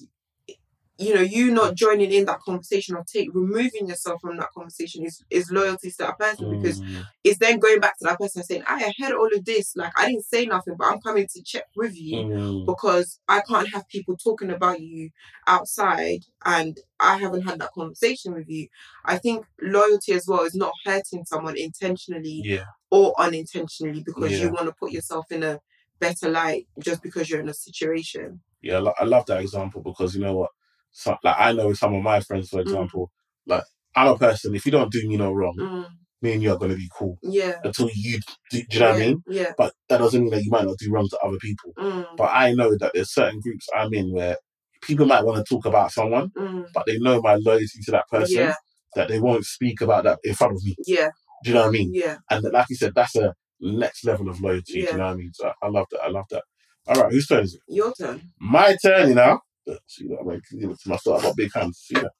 you 1.00 1.13
know 1.15 1.22
you 1.22 1.51
not 1.51 1.75
joining 1.75 2.12
in 2.12 2.25
that 2.25 2.39
conversation 2.41 2.96
or 2.96 3.03
take 3.12 3.29
removing 3.34 3.88
yourself 3.88 4.20
from 4.22 4.38
that 4.38 4.50
conversation 4.56 5.06
is 5.06 5.24
is 5.29 5.50
loyalty 5.51 5.89
to 5.91 5.98
that 6.00 6.20
person 6.20 6.50
because 6.50 6.79
Mm. 6.82 7.03
it's 7.24 7.39
then 7.39 7.60
going 7.60 7.79
back 7.79 7.98
to 8.00 8.06
that 8.06 8.20
person 8.20 8.44
saying, 8.44 8.63
I 8.68 8.94
heard 9.00 9.13
all 9.13 9.29
of 9.34 9.46
this, 9.46 9.75
like 9.75 9.91
I 9.98 10.08
didn't 10.08 10.25
say 10.25 10.46
nothing, 10.46 10.75
but 10.77 10.88
I'm 10.88 11.01
coming 11.01 11.27
to 11.34 11.44
check 11.44 11.65
with 11.75 11.96
you 11.96 12.25
Mm. 12.25 12.65
because 12.65 13.20
I 13.27 13.41
can't 13.41 13.70
have 13.74 13.88
people 13.89 14.18
talking 14.18 14.51
about 14.51 14.79
you 14.82 15.10
outside 15.48 16.22
and 16.46 16.77
I 17.00 17.18
haven't 17.18 17.44
had 17.44 17.60
that 17.60 17.72
conversation 17.74 18.34
with 18.34 18.48
you. 18.50 18.68
I 19.06 19.18
think 19.18 19.46
loyalty 19.62 20.13
as 20.13 20.25
well 20.27 20.44
is 20.44 20.56
not 20.56 20.74
hurting 20.86 21.25
someone 21.25 21.58
intentionally 21.58 22.41
Yeah. 22.44 22.65
or 22.91 23.13
unintentionally 23.20 24.03
because 24.06 24.32
Yeah. 24.32 24.46
you 24.46 24.50
want 24.51 24.68
to 24.68 24.74
put 24.79 24.91
yourself 24.91 25.25
in 25.32 25.44
a 25.44 25.60
better 26.00 26.29
light 26.29 26.68
just 26.79 27.01
because 27.01 27.29
you're 27.29 27.41
in 27.41 27.50
a 27.50 27.53
situation. 27.53 28.41
Yeah, 28.62 28.82
I 29.00 29.06
love 29.06 29.25
that 29.27 29.41
example 29.41 29.82
because 29.82 30.15
you 30.15 30.22
know 30.22 30.36
what? 30.36 30.51
So, 30.91 31.15
like 31.24 31.36
I 31.38 31.51
know 31.53 31.74
some 31.74 31.93
of 31.96 32.03
my 32.03 32.19
friends, 32.22 32.50
for 32.50 32.60
example, 32.62 33.12
like 33.46 33.63
I'm 33.96 34.08
a 34.08 34.17
person. 34.17 34.55
If 34.55 34.65
you 34.65 34.72
don't 34.72 34.91
do 34.91 35.08
me 35.08 35.17
no 35.17 35.31
wrong, 35.34 35.55
Mm, 35.60 35.88
me 36.22 36.34
and 36.34 36.43
you 36.43 36.51
are 36.51 36.58
going 36.58 36.72
to 36.72 36.77
be 36.77 36.89
cool 36.98 37.17
yeah. 37.24 37.55
until 37.63 37.89
you. 37.93 38.19
Do, 38.51 38.62
do 38.62 38.65
you 38.72 38.79
know 38.79 38.88
what 38.89 38.96
I 38.96 39.00
mean? 39.00 39.24
Yeah. 39.27 39.53
But 39.58 39.74
that 39.88 40.00
doesn't 40.00 40.22
mean 40.22 40.31
that 40.31 40.43
you 40.43 40.51
might 40.51 40.65
not 40.65 40.77
do 40.77 40.91
wrong 40.91 41.08
to 41.10 41.17
other 41.24 41.38
people. 41.38 41.74
Mm, 41.77 42.05
But 42.17 42.31
I 42.34 42.53
know 42.53 42.75
that 42.77 42.91
there's 42.93 43.13
certain 43.13 43.39
groups 43.39 43.67
I'm 43.75 43.93
in 43.93 44.12
where 44.13 44.36
people 44.81 45.05
might 45.05 45.24
want 45.24 45.38
to 45.38 45.43
talk 45.55 45.65
about 45.65 45.91
someone, 45.91 46.29
mm, 46.38 46.65
but 46.74 46.84
they 46.86 46.98
know 47.00 47.22
my 47.22 47.36
loyalty 47.36 47.79
to 47.86 47.91
that 47.91 48.08
person 48.10 48.36
yeah. 48.41 48.55
that 48.96 49.08
they 49.08 49.19
won't 49.19 49.46
speak 49.46 49.81
about 49.81 50.03
that 50.05 50.19
in 50.24 50.34
front 50.34 50.53
of 50.55 50.63
me. 50.63 50.75
Yeah. 50.86 51.10
Do 51.43 51.51
you 51.51 51.53
know 51.55 51.62
what 51.62 51.67
I 51.69 51.72
mean? 51.72 51.91
Yeah. 51.93 52.17
And 52.29 52.43
that- 52.43 52.53
like 52.53 52.65
you 52.69 52.75
said, 52.75 52.93
that's 52.96 53.15
a 53.15 53.34
next 53.62 54.03
level 54.05 54.29
of 54.29 54.41
loyalty. 54.41 54.74
Do 54.74 54.79
Yeah. 54.79 54.91
you 54.91 54.98
know 54.98 55.05
what 55.05 55.12
I 55.13 55.15
mean? 55.15 55.31
So 55.34 55.51
I 55.62 55.67
love 55.67 55.86
that. 55.91 56.01
I 56.01 56.10
love 56.10 56.25
that. 56.31 56.43
All 56.88 56.96
right, 57.03 57.12
whose 57.12 57.27
turn 57.27 57.43
is 57.43 57.53
it? 57.55 57.62
Your 57.67 57.93
turn. 57.93 58.22
My 58.39 58.75
turn, 58.84 59.10
you 59.10 59.15
know. 59.15 59.39
See 59.88 60.08
that? 60.08 60.18
I'm 60.22 60.28
like, 60.28 60.42
give 60.60 60.70
it 60.70 60.80
to 60.82 60.89
myself. 60.89 61.18
I've 61.18 61.24
got 61.24 61.38
big 61.38 61.51
hands. 61.54 61.80
See 61.86 61.96
that? 61.96 62.12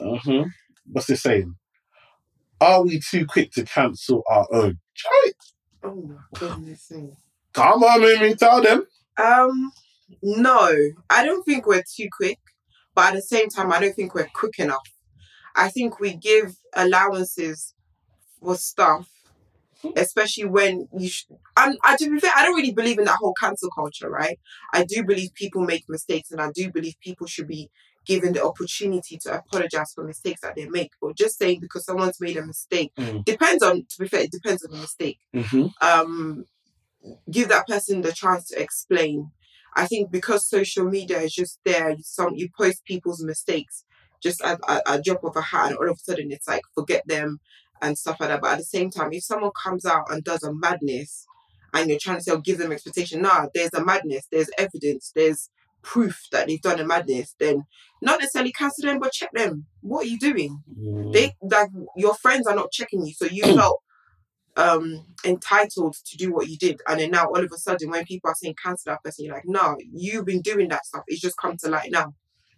hmm 0.00 0.42
What's 0.86 1.06
this 1.06 1.22
saying? 1.22 1.54
Are 2.60 2.82
we 2.82 3.00
too 3.00 3.26
quick 3.26 3.52
to 3.52 3.64
cancel 3.64 4.22
our 4.28 4.46
own? 4.52 4.78
Try 4.96 5.22
it. 5.26 5.36
Oh 5.82 5.94
my 5.94 6.38
goodness 6.38 6.90
me. 6.90 7.10
Come 7.54 7.82
on, 7.82 8.00
Mimi, 8.02 8.34
tell 8.34 8.62
them. 8.62 8.86
Um, 9.16 9.72
no, 10.22 10.70
I 11.08 11.24
don't 11.24 11.42
think 11.44 11.66
we're 11.66 11.82
too 11.82 12.08
quick, 12.16 12.38
but 12.94 13.08
at 13.08 13.14
the 13.14 13.22
same 13.22 13.48
time, 13.48 13.72
I 13.72 13.80
don't 13.80 13.94
think 13.94 14.14
we're 14.14 14.28
quick 14.34 14.58
enough. 14.58 14.86
I 15.56 15.68
think 15.68 16.00
we 16.00 16.14
give 16.16 16.56
allowances 16.74 17.74
for 18.40 18.54
stuff, 18.56 19.08
especially 19.96 20.44
when 20.46 20.88
you. 20.96 21.08
Sh- 21.08 21.24
and 21.56 21.78
I 21.84 21.96
to 21.96 22.10
be 22.10 22.18
fair, 22.20 22.32
I 22.36 22.44
don't 22.44 22.56
really 22.56 22.72
believe 22.72 22.98
in 22.98 23.04
that 23.04 23.18
whole 23.20 23.34
cancel 23.40 23.70
culture, 23.74 24.10
right? 24.10 24.38
I 24.72 24.84
do 24.84 25.04
believe 25.04 25.34
people 25.34 25.62
make 25.62 25.84
mistakes, 25.88 26.30
and 26.30 26.40
I 26.40 26.50
do 26.54 26.70
believe 26.70 26.94
people 27.02 27.26
should 27.26 27.48
be 27.48 27.70
given 28.06 28.32
the 28.32 28.44
opportunity 28.44 29.18
to 29.18 29.34
apologize 29.38 29.92
for 29.94 30.04
mistakes 30.04 30.40
that 30.40 30.56
they 30.56 30.66
make. 30.68 30.90
But 31.00 31.16
just 31.16 31.38
saying 31.38 31.60
because 31.60 31.84
someone's 31.84 32.20
made 32.20 32.36
a 32.36 32.46
mistake 32.46 32.92
Mm. 32.96 33.24
depends 33.24 33.62
on. 33.62 33.84
To 33.88 33.98
be 33.98 34.08
fair, 34.08 34.20
it 34.22 34.32
depends 34.32 34.64
on 34.64 34.72
the 34.72 34.78
mistake 34.78 35.18
hmm 35.34 35.66
um 35.80 36.44
give 37.30 37.48
that 37.48 37.66
person 37.66 38.02
the 38.02 38.12
chance 38.12 38.48
to 38.48 38.60
explain 38.60 39.30
i 39.76 39.86
think 39.86 40.10
because 40.10 40.48
social 40.48 40.84
media 40.84 41.18
is 41.20 41.32
just 41.34 41.58
there 41.64 41.90
you 41.90 42.02
some 42.02 42.34
you 42.34 42.48
post 42.56 42.84
people's 42.84 43.22
mistakes 43.22 43.84
just 44.22 44.42
at 44.42 44.58
a 44.86 45.00
drop 45.00 45.24
of 45.24 45.34
a 45.36 45.40
hat 45.40 45.68
and 45.70 45.78
all 45.78 45.88
of 45.88 45.96
a 45.96 45.98
sudden 45.98 46.30
it's 46.30 46.46
like 46.48 46.62
forget 46.74 47.02
them 47.06 47.38
and 47.82 47.96
stuff 47.96 48.16
like 48.20 48.28
that. 48.30 48.40
But 48.40 48.52
at 48.52 48.58
the 48.58 48.64
same 48.64 48.90
time 48.90 49.12
if 49.12 49.24
someone 49.24 49.52
comes 49.62 49.84
out 49.86 50.10
and 50.10 50.24
does 50.24 50.42
a 50.42 50.52
madness 50.52 51.26
and 51.74 51.88
you're 51.88 51.98
trying 51.98 52.18
to 52.18 52.22
say 52.22 52.32
oh, 52.32 52.38
give 52.38 52.58
them 52.58 52.72
expectation 52.72 53.22
nah 53.22 53.46
there's 53.54 53.72
a 53.74 53.84
madness 53.84 54.26
there's 54.30 54.50
evidence 54.58 55.12
there's 55.14 55.50
proof 55.82 56.26
that 56.32 56.46
they've 56.46 56.60
done 56.60 56.80
a 56.80 56.84
madness 56.84 57.34
then 57.38 57.64
not 58.02 58.20
necessarily 58.20 58.52
cancel 58.52 58.86
them 58.86 58.98
but 58.98 59.12
check 59.12 59.30
them. 59.32 59.66
What 59.80 60.04
are 60.04 60.08
you 60.08 60.18
doing? 60.18 60.62
Mm. 60.78 61.12
they 61.12 61.34
like 61.42 61.70
your 61.96 62.14
friends 62.14 62.46
are 62.46 62.54
not 62.54 62.70
checking 62.70 63.04
you 63.04 63.14
so 63.14 63.26
you 63.26 63.42
felt 63.56 63.80
um 64.56 65.06
entitled 65.24 65.94
to 66.04 66.16
do 66.16 66.32
what 66.32 66.48
you 66.48 66.58
did. 66.58 66.80
And 66.86 67.00
then 67.00 67.12
now 67.12 67.26
all 67.26 67.42
of 67.42 67.50
a 67.52 67.58
sudden 67.58 67.90
when 67.90 68.04
people 68.04 68.30
are 68.30 68.36
saying 68.36 68.56
cancel 68.62 68.92
that 68.92 69.02
person 69.02 69.24
you're 69.24 69.34
like 69.34 69.44
no 69.46 69.76
you've 69.92 70.26
been 70.26 70.42
doing 70.42 70.68
that 70.68 70.86
stuff. 70.86 71.04
It's 71.06 71.20
just 71.20 71.36
come 71.36 71.56
to 71.58 71.70
light 71.70 71.90
now. 71.90 72.14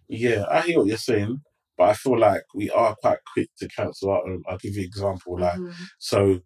Yeah, 0.09 0.45
I 0.49 0.61
hear 0.61 0.79
what 0.79 0.87
you're 0.87 0.97
saying, 0.97 1.41
but 1.77 1.89
I 1.89 1.93
feel 1.93 2.17
like 2.19 2.43
we 2.53 2.69
are 2.69 2.95
quite 3.01 3.19
quick 3.33 3.49
to 3.59 3.67
cancel 3.67 4.11
our 4.11 4.23
own. 4.27 4.43
I'll 4.47 4.57
give 4.57 4.73
you 4.75 4.81
an 4.81 4.85
example. 4.87 5.39
Like, 5.39 5.57
Mhm, 5.59 5.73
so, 5.99 6.39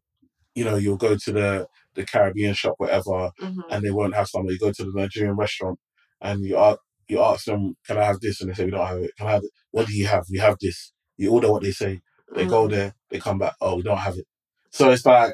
you 0.55 0.63
know, 0.63 0.75
you'll 0.75 0.97
go 0.97 1.15
to 1.17 1.31
the, 1.31 1.67
the 1.95 2.05
Caribbean 2.05 2.53
shop, 2.53 2.75
whatever, 2.77 3.31
mhm. 3.41 3.63
and 3.69 3.83
they 3.83 3.91
won't 3.91 4.15
have 4.15 4.27
something. 4.27 4.51
You 4.51 4.59
go 4.59 4.71
to 4.71 4.83
the 4.83 4.91
Nigerian 4.93 5.35
restaurant 5.35 5.79
and 6.21 6.43
you 6.43 6.57
ask, 6.57 6.79
you 7.07 7.21
ask 7.21 7.45
them, 7.45 7.75
can 7.85 7.97
I 7.97 8.03
have 8.05 8.19
this? 8.19 8.41
And 8.41 8.49
they 8.49 8.53
say, 8.53 8.65
we 8.65 8.71
don't 8.71 8.85
have 8.87 8.99
it. 8.99 9.11
Can 9.17 9.27
I 9.27 9.31
have 9.31 9.43
it? 9.43 9.51
What 9.71 9.87
do 9.87 9.93
you 9.93 10.07
have? 10.07 10.25
We 10.31 10.39
have 10.39 10.57
this. 10.61 10.93
You 11.17 11.31
order 11.31 11.51
what 11.51 11.63
they 11.63 11.71
say. 11.71 12.01
They 12.35 12.45
go 12.45 12.67
Mhm. 12.67 12.71
there, 12.71 12.95
they 13.09 13.19
come 13.19 13.37
back, 13.39 13.53
oh, 13.61 13.75
we 13.77 13.83
don't 13.83 13.97
have 13.97 14.17
it. 14.17 14.25
So 14.71 14.89
it's 14.91 15.05
like, 15.05 15.33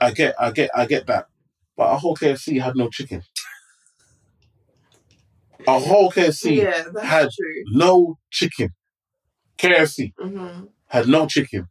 I 0.00 0.10
get, 0.12 0.34
I 0.38 0.50
get, 0.50 0.70
I 0.74 0.86
get 0.86 1.06
that. 1.06 1.26
But 1.76 1.92
a 1.92 1.96
whole 1.98 2.14
KFC 2.16 2.60
had 2.62 2.76
no 2.76 2.88
chicken. 2.90 3.22
A 5.66 5.78
whole 5.78 6.10
KFC 6.10 6.56
yeah 6.56 6.84
had- 7.02 7.30
true 7.30 7.62
no 7.68 8.18
chicken. 8.30 8.70
KFC 9.58 10.12
hmm 10.20 10.64
had 10.88 11.08
no 11.08 11.26
chicken, 11.26 11.66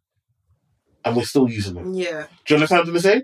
and 1.06 1.16
we're 1.16 1.24
still 1.24 1.50
using 1.50 1.76
them. 1.76 1.94
yeah 1.94 2.26
Do 2.46 2.54
you 2.54 2.56
understand 2.58 2.88
what 2.88 2.94
I'm 2.96 3.00
saying? 3.00 3.24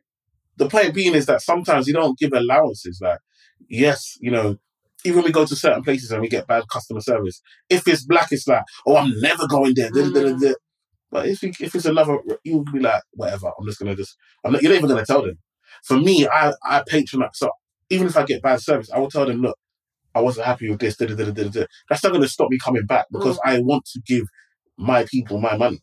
The 0.58 0.70
point 0.70 0.94
being 0.94 1.14
is 1.16 1.26
that 1.26 1.42
sometimes 1.42 1.88
you 1.88 1.94
don't 1.94 2.18
give 2.18 2.32
allowances. 2.34 3.00
Like, 3.02 3.20
yes, 3.68 4.18
you 4.22 4.32
know, 4.32 4.58
even 5.04 5.18
when 5.18 5.26
we 5.26 5.32
go 5.32 5.46
to 5.46 5.56
certain 5.56 5.84
places 5.84 6.12
and 6.12 6.22
we 6.22 6.30
get 6.30 6.48
bad 6.48 6.64
customer 6.72 7.02
service, 7.02 7.42
if 7.70 7.88
it's 7.88 8.06
black, 8.06 8.32
it's 8.32 8.48
like, 8.48 8.64
oh, 8.86 8.98
I'm 8.98 9.20
never 9.20 9.48
going 9.48 9.74
there. 9.76 9.90
da. 9.92 10.54
But 11.12 11.28
if 11.28 11.42
you, 11.42 11.52
if 11.60 11.74
it's 11.76 11.86
another, 11.86 12.20
you'll 12.44 12.64
be 12.66 12.80
like, 12.80 13.02
whatever. 13.14 13.48
I'm 13.60 13.66
just 13.66 13.80
gonna 13.80 13.96
just. 13.96 14.16
I'm 14.44 14.54
not, 14.54 14.62
you're 14.62 14.72
not 14.72 14.78
even 14.78 14.90
gonna 14.90 15.06
tell 15.06 15.24
them. 15.24 15.38
For 15.84 15.98
me, 15.98 16.28
I 16.28 16.54
I 16.64 16.84
patronize. 16.88 17.32
So 17.34 17.50
even 17.90 18.08
if 18.08 18.16
I 18.18 18.24
get 18.26 18.42
bad 18.44 18.62
service, 18.62 18.92
I 18.92 19.00
will 19.00 19.10
tell 19.10 19.26
them, 19.26 19.42
look, 19.42 19.58
I 20.14 20.22
wasn't 20.22 20.46
happy 20.46 20.70
with 20.70 20.80
this. 20.80 20.98
Da, 20.98 21.08
da, 21.08 21.16
da, 21.16 21.26
da, 21.26 21.32
da, 21.32 21.50
da. 21.50 21.66
That's 21.90 22.04
not 22.04 22.14
gonna 22.14 22.28
stop 22.28 22.50
me 22.52 22.60
coming 22.64 22.86
back 22.86 23.08
because 23.12 23.40
I 23.44 23.60
want 23.60 23.86
to 23.86 24.02
give 24.06 24.26
my 24.80 25.06
people 25.06 25.40
my 25.40 25.56
money. 25.58 25.82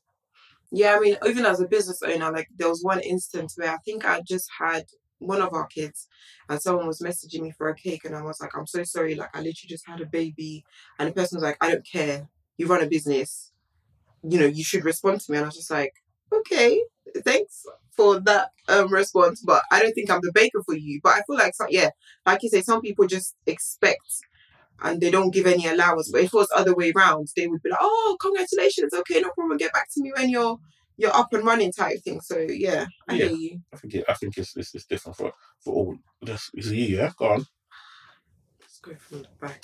yeah 0.72 0.96
i 0.96 0.98
mean 0.98 1.16
even 1.26 1.44
as 1.44 1.60
a 1.60 1.68
business 1.68 2.02
owner 2.02 2.32
like 2.32 2.48
there 2.56 2.68
was 2.68 2.82
one 2.82 3.00
instance 3.00 3.54
where 3.56 3.72
i 3.72 3.76
think 3.84 4.04
i 4.04 4.20
just 4.26 4.48
had 4.58 4.84
one 5.18 5.40
of 5.40 5.52
our 5.52 5.66
kids 5.66 6.08
and 6.48 6.60
someone 6.60 6.86
was 6.86 7.00
messaging 7.00 7.40
me 7.42 7.50
for 7.50 7.68
a 7.68 7.74
cake 7.74 8.04
and 8.04 8.14
i 8.14 8.22
was 8.22 8.40
like 8.40 8.50
i'm 8.56 8.66
so 8.66 8.82
sorry 8.84 9.14
like 9.14 9.30
i 9.34 9.38
literally 9.38 9.68
just 9.68 9.86
had 9.86 10.00
a 10.00 10.06
baby. 10.06 10.64
And 10.98 11.08
the 11.08 11.12
person 11.12 11.36
was 11.36 11.42
like 11.42 11.56
i 11.60 11.70
don't 11.70 11.86
care. 11.86 12.28
You 12.58 12.66
run 12.66 12.82
a 12.82 12.86
business. 12.86 13.52
You 14.22 14.40
know 14.40 14.46
you 14.46 14.64
should 14.64 14.84
respond 14.84 15.20
to 15.20 15.32
me. 15.32 15.38
And 15.38 15.44
i 15.44 15.48
was 15.48 15.56
just 15.56 15.70
like 15.70 15.92
okay 16.32 16.82
thanks 17.24 17.64
for 17.96 18.20
that 18.20 18.50
um 18.68 18.92
response 18.92 19.40
but 19.40 19.62
i 19.70 19.80
don't 19.80 19.94
think 19.94 20.10
i'm 20.10 20.20
the 20.22 20.32
baker 20.34 20.62
for 20.64 20.74
you. 20.74 21.00
But 21.02 21.14
i 21.14 21.22
feel 21.26 21.36
like 21.36 21.54
so, 21.54 21.66
yeah 21.70 21.90
like 22.26 22.42
you 22.42 22.48
say 22.48 22.60
some 22.62 22.80
people 22.80 23.06
just 23.06 23.36
expect 23.46 24.00
and 24.82 25.00
they 25.00 25.10
don't 25.10 25.32
give 25.32 25.46
any 25.46 25.66
allowance 25.66 26.10
but 26.10 26.20
if 26.20 26.26
it 26.26 26.34
was 26.34 26.48
other 26.54 26.74
way 26.74 26.92
around 26.94 27.28
they 27.36 27.46
would 27.46 27.62
be 27.62 27.70
like 27.70 27.78
oh 27.82 28.16
congratulations 28.20 28.92
okay 28.94 29.20
no 29.20 29.30
problem 29.30 29.56
get 29.58 29.72
back 29.72 29.88
to 29.92 30.02
me 30.02 30.12
when 30.16 30.28
you're 30.30 30.58
you're 30.98 31.14
up 31.14 31.32
and 31.32 31.44
running 31.44 31.72
type 31.72 32.02
thing 32.04 32.20
so 32.20 32.38
yeah 32.38 32.86
i 33.08 33.14
Yeah. 33.14 33.26
hear 33.26 33.34
you 33.36 33.60
I 33.72 33.76
think 33.78 33.94
it, 33.94 34.04
I 34.08 34.14
think 34.14 34.36
it's, 34.38 34.56
it's 34.56 34.74
it's 34.74 34.86
different 34.86 35.16
for 35.16 35.32
for 35.62 35.74
all. 35.74 35.96
This 36.22 36.50
is 36.54 36.72
you, 36.72 36.96
yeah. 36.98 37.10
Go 37.18 37.26
on. 37.26 37.46
let's 38.60 38.80
go 38.80 38.94
from 38.96 39.22
the 39.22 39.28
back 39.40 39.62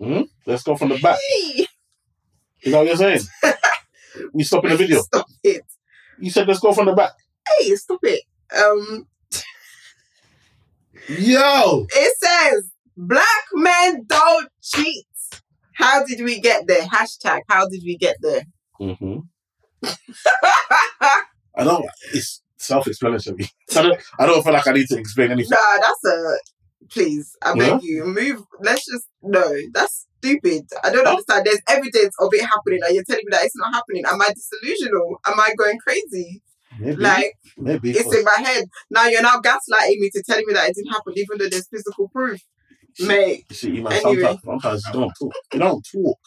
Hmm? 0.00 0.22
Let's 0.46 0.62
go 0.62 0.76
from 0.76 0.88
the 0.90 0.98
back. 0.98 1.18
hey 1.18 1.66
Is 2.62 2.72
that 2.72 2.78
what 2.78 2.86
you're 2.86 2.96
saying? 2.96 3.20
we 4.32 4.42
stopping 4.44 4.70
the 4.70 4.76
video. 4.76 5.00
stop 5.02 5.26
it 5.44 5.62
You 6.18 6.30
said 6.30 6.48
let's 6.48 6.60
go 6.60 6.72
from 6.72 6.86
the 6.86 6.94
back. 6.94 7.12
hey 7.58 7.74
stop 7.76 8.00
it 8.02 8.22
um 8.56 9.06
Yo, 11.08 11.86
It 11.90 12.16
says 12.18 12.70
black 13.08 13.44
men 13.54 14.04
don't 14.06 14.48
cheat. 14.62 15.06
How 15.74 16.04
did 16.04 16.20
we 16.22 16.40
get 16.40 16.66
there? 16.66 16.82
Hashtag 16.82 17.40
how 17.48 17.66
did 17.68 17.82
we 17.84 17.96
get 17.96 18.16
there? 18.20 18.42
hmm 18.78 19.18
I 21.56 21.64
don't. 21.64 21.84
It's 22.12 22.42
self-explanatory. 22.58 23.48
I 23.76 23.82
don't. 23.82 24.00
I 24.18 24.26
don't 24.26 24.42
feel 24.42 24.52
like 24.52 24.66
I 24.66 24.72
need 24.72 24.88
to 24.88 24.98
explain 24.98 25.30
anything. 25.30 25.50
nah, 25.50 25.78
that's 25.80 26.04
a 26.04 26.38
please. 26.90 27.36
I 27.42 27.54
beg 27.54 27.66
Yeah? 27.68 27.78
you. 27.82 28.04
Move 28.04 28.42
let's 28.60 28.86
just 28.86 29.06
no, 29.22 29.50
that's 29.72 30.06
stupid. 30.18 30.62
I 30.84 30.90
don't 30.90 31.06
understand. 31.06 31.46
There's 31.46 31.60
evidence 31.68 32.14
of 32.20 32.28
it 32.32 32.42
happening 32.44 32.80
and 32.86 32.94
you're 32.94 33.04
telling 33.04 33.22
me 33.24 33.30
that 33.30 33.44
it's 33.44 33.56
not 33.56 33.72
happening. 33.74 34.04
Am 34.06 34.20
I 34.20 34.28
disillusional? 34.28 35.16
Am 35.26 35.38
I 35.40 35.54
going 35.56 35.78
crazy? 35.78 36.42
Maybe. 36.78 36.96
Like 36.96 37.34
maybe. 37.58 37.90
it's 37.90 38.14
in 38.14 38.24
my 38.24 38.42
head. 38.48 38.64
Now 38.90 39.06
you're 39.06 39.22
now 39.22 39.40
gaslighting 39.40 39.98
me 39.98 40.10
to 40.14 40.22
telling 40.22 40.44
me 40.46 40.54
that 40.54 40.68
it 40.70 40.74
didn't 40.76 40.92
happen, 40.92 41.14
even 41.16 41.38
though 41.38 41.48
there's 41.48 41.68
physical 41.68 42.08
proof. 42.08 42.40
Mate. 43.00 43.46
You 43.48 43.56
see, 43.56 43.80
man, 43.80 43.92
Anyway. 43.92 44.22
sometimes, 44.22 44.40
sometimes 44.44 44.82
you 44.86 44.92
don't 44.92 45.12
talk. 45.18 45.32
You 45.52 45.58
don't 45.60 45.86
talk. 45.92 46.18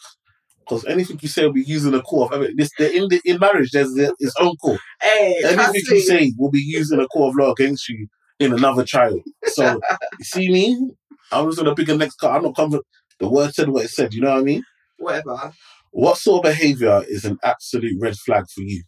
Because 0.60 0.84
anything 0.86 1.18
you 1.20 1.28
say 1.28 1.44
will 1.44 1.52
be 1.52 1.62
using 1.62 1.92
a 1.94 2.00
core 2.00 2.32
of. 2.32 2.56
This, 2.56 2.70
the, 2.78 2.90
in, 2.96 3.08
the, 3.08 3.20
in 3.24 3.38
marriage, 3.38 3.70
there's 3.72 3.92
the, 3.92 4.14
its 4.18 4.34
own 4.40 4.56
core. 4.56 4.78
Hey, 5.02 5.42
Anything 5.44 5.82
you 5.90 6.00
say 6.00 6.32
will 6.38 6.50
be 6.50 6.60
using 6.60 7.00
a 7.00 7.06
core 7.08 7.28
of 7.28 7.36
law 7.36 7.52
against 7.52 7.88
you 7.88 8.08
in 8.40 8.52
another 8.54 8.84
child. 8.84 9.20
So, 9.44 9.78
you 10.18 10.24
see 10.24 10.50
me? 10.50 10.90
I'm 11.30 11.46
just 11.48 11.58
going 11.58 11.68
to 11.68 11.74
pick 11.74 11.88
a 11.92 11.96
next 11.96 12.16
card. 12.16 12.36
I'm 12.38 12.44
not 12.44 12.56
coming. 12.56 12.80
The 13.18 13.28
word 13.28 13.54
said 13.54 13.68
what 13.68 13.84
it 13.84 13.90
said. 13.90 14.14
You 14.14 14.22
know 14.22 14.30
what 14.32 14.40
I 14.40 14.42
mean? 14.42 14.64
Whatever. 14.98 15.52
What 15.90 16.18
sort 16.18 16.44
of 16.44 16.50
behavior 16.50 17.02
is 17.08 17.24
an 17.24 17.38
absolute 17.44 17.96
red 18.00 18.16
flag 18.16 18.44
for 18.52 18.62
you? 18.62 18.82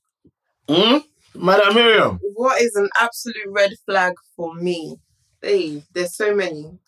Hmm? 0.68 0.99
Madam 1.35 1.75
Miriam. 1.75 2.18
what 2.35 2.61
is 2.61 2.75
an 2.75 2.88
absolute 3.00 3.49
red 3.49 3.73
flag 3.85 4.14
for 4.35 4.54
me? 4.54 4.97
Hey, 5.42 5.83
there's 5.92 6.16
so 6.16 6.35
many. 6.35 6.78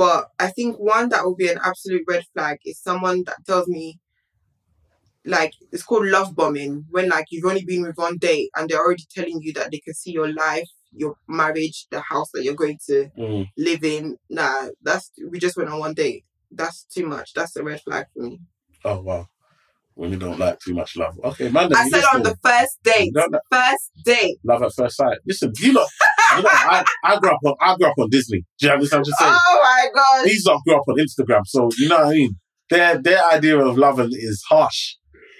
But 0.00 0.28
I 0.38 0.48
think 0.48 0.78
one 0.78 1.10
that 1.10 1.26
will 1.26 1.36
be 1.36 1.48
an 1.48 1.58
absolute 1.62 2.04
red 2.08 2.24
flag 2.32 2.56
is 2.64 2.80
someone 2.80 3.22
that 3.26 3.44
tells 3.46 3.68
me 3.68 3.98
like 5.26 5.52
it's 5.72 5.82
called 5.82 6.06
love 6.06 6.34
bombing 6.34 6.86
when 6.88 7.10
like 7.10 7.26
you've 7.28 7.44
only 7.44 7.66
been 7.66 7.82
with 7.82 7.98
one 7.98 8.16
date 8.16 8.48
and 8.56 8.66
they're 8.66 8.78
already 8.82 9.04
telling 9.14 9.42
you 9.42 9.52
that 9.52 9.70
they 9.70 9.78
can 9.78 9.92
see 9.92 10.12
your 10.12 10.32
life, 10.32 10.70
your 10.92 11.16
marriage, 11.28 11.86
the 11.90 12.00
house 12.00 12.30
that 12.32 12.42
you're 12.44 12.54
going 12.54 12.78
to 12.86 13.10
Mm. 13.18 13.46
live 13.58 13.84
in. 13.84 14.16
Nah, 14.30 14.68
that's 14.80 15.12
we 15.30 15.38
just 15.38 15.58
went 15.58 15.68
on 15.68 15.78
one 15.80 15.92
date. 15.92 16.24
That's 16.50 16.84
too 16.84 17.04
much. 17.04 17.34
That's 17.34 17.54
a 17.56 17.62
red 17.62 17.82
flag 17.82 18.06
for 18.14 18.22
me. 18.22 18.40
Oh, 18.86 19.02
wow. 19.02 19.28
When 19.96 20.12
you 20.12 20.18
don't 20.18 20.38
like 20.38 20.60
too 20.60 20.72
much 20.72 20.96
love. 20.96 21.20
Okay, 21.24 21.50
man. 21.50 21.74
I 21.74 21.86
said 21.90 22.04
on 22.14 22.22
the 22.22 22.36
first 22.42 22.78
date. 22.82 23.12
First 23.52 23.90
date. 24.02 24.38
love 24.44 24.62
at 24.62 24.72
first 24.72 24.96
sight. 24.96 25.18
Listen, 25.26 25.52
you 25.58 25.74
know, 25.74 25.86
you 26.36 26.42
know 26.42 26.50
I, 26.52 26.84
I 27.04 27.18
grew 27.18 27.30
up 27.30 27.38
on 27.44 27.54
I 27.60 27.76
grew 27.76 27.88
up 27.88 27.98
on 27.98 28.10
Disney. 28.10 28.44
Do 28.58 28.66
you 28.66 28.72
understand 28.72 29.04
what 29.04 29.14
I'm 29.20 29.26
saying? 29.26 29.40
Oh 29.46 29.60
my 29.62 29.88
god. 29.94 30.26
These 30.26 30.46
lot 30.46 30.60
grew 30.66 30.76
up 30.76 30.84
on 30.88 30.96
Instagram, 30.96 31.42
so 31.46 31.68
you 31.78 31.88
know 31.88 31.98
what 31.98 32.06
I 32.06 32.10
mean. 32.10 32.36
Their 32.68 32.98
their 32.98 33.24
idea 33.32 33.58
of 33.58 33.76
love 33.76 34.00
is 34.00 34.44
harsh. 34.48 34.96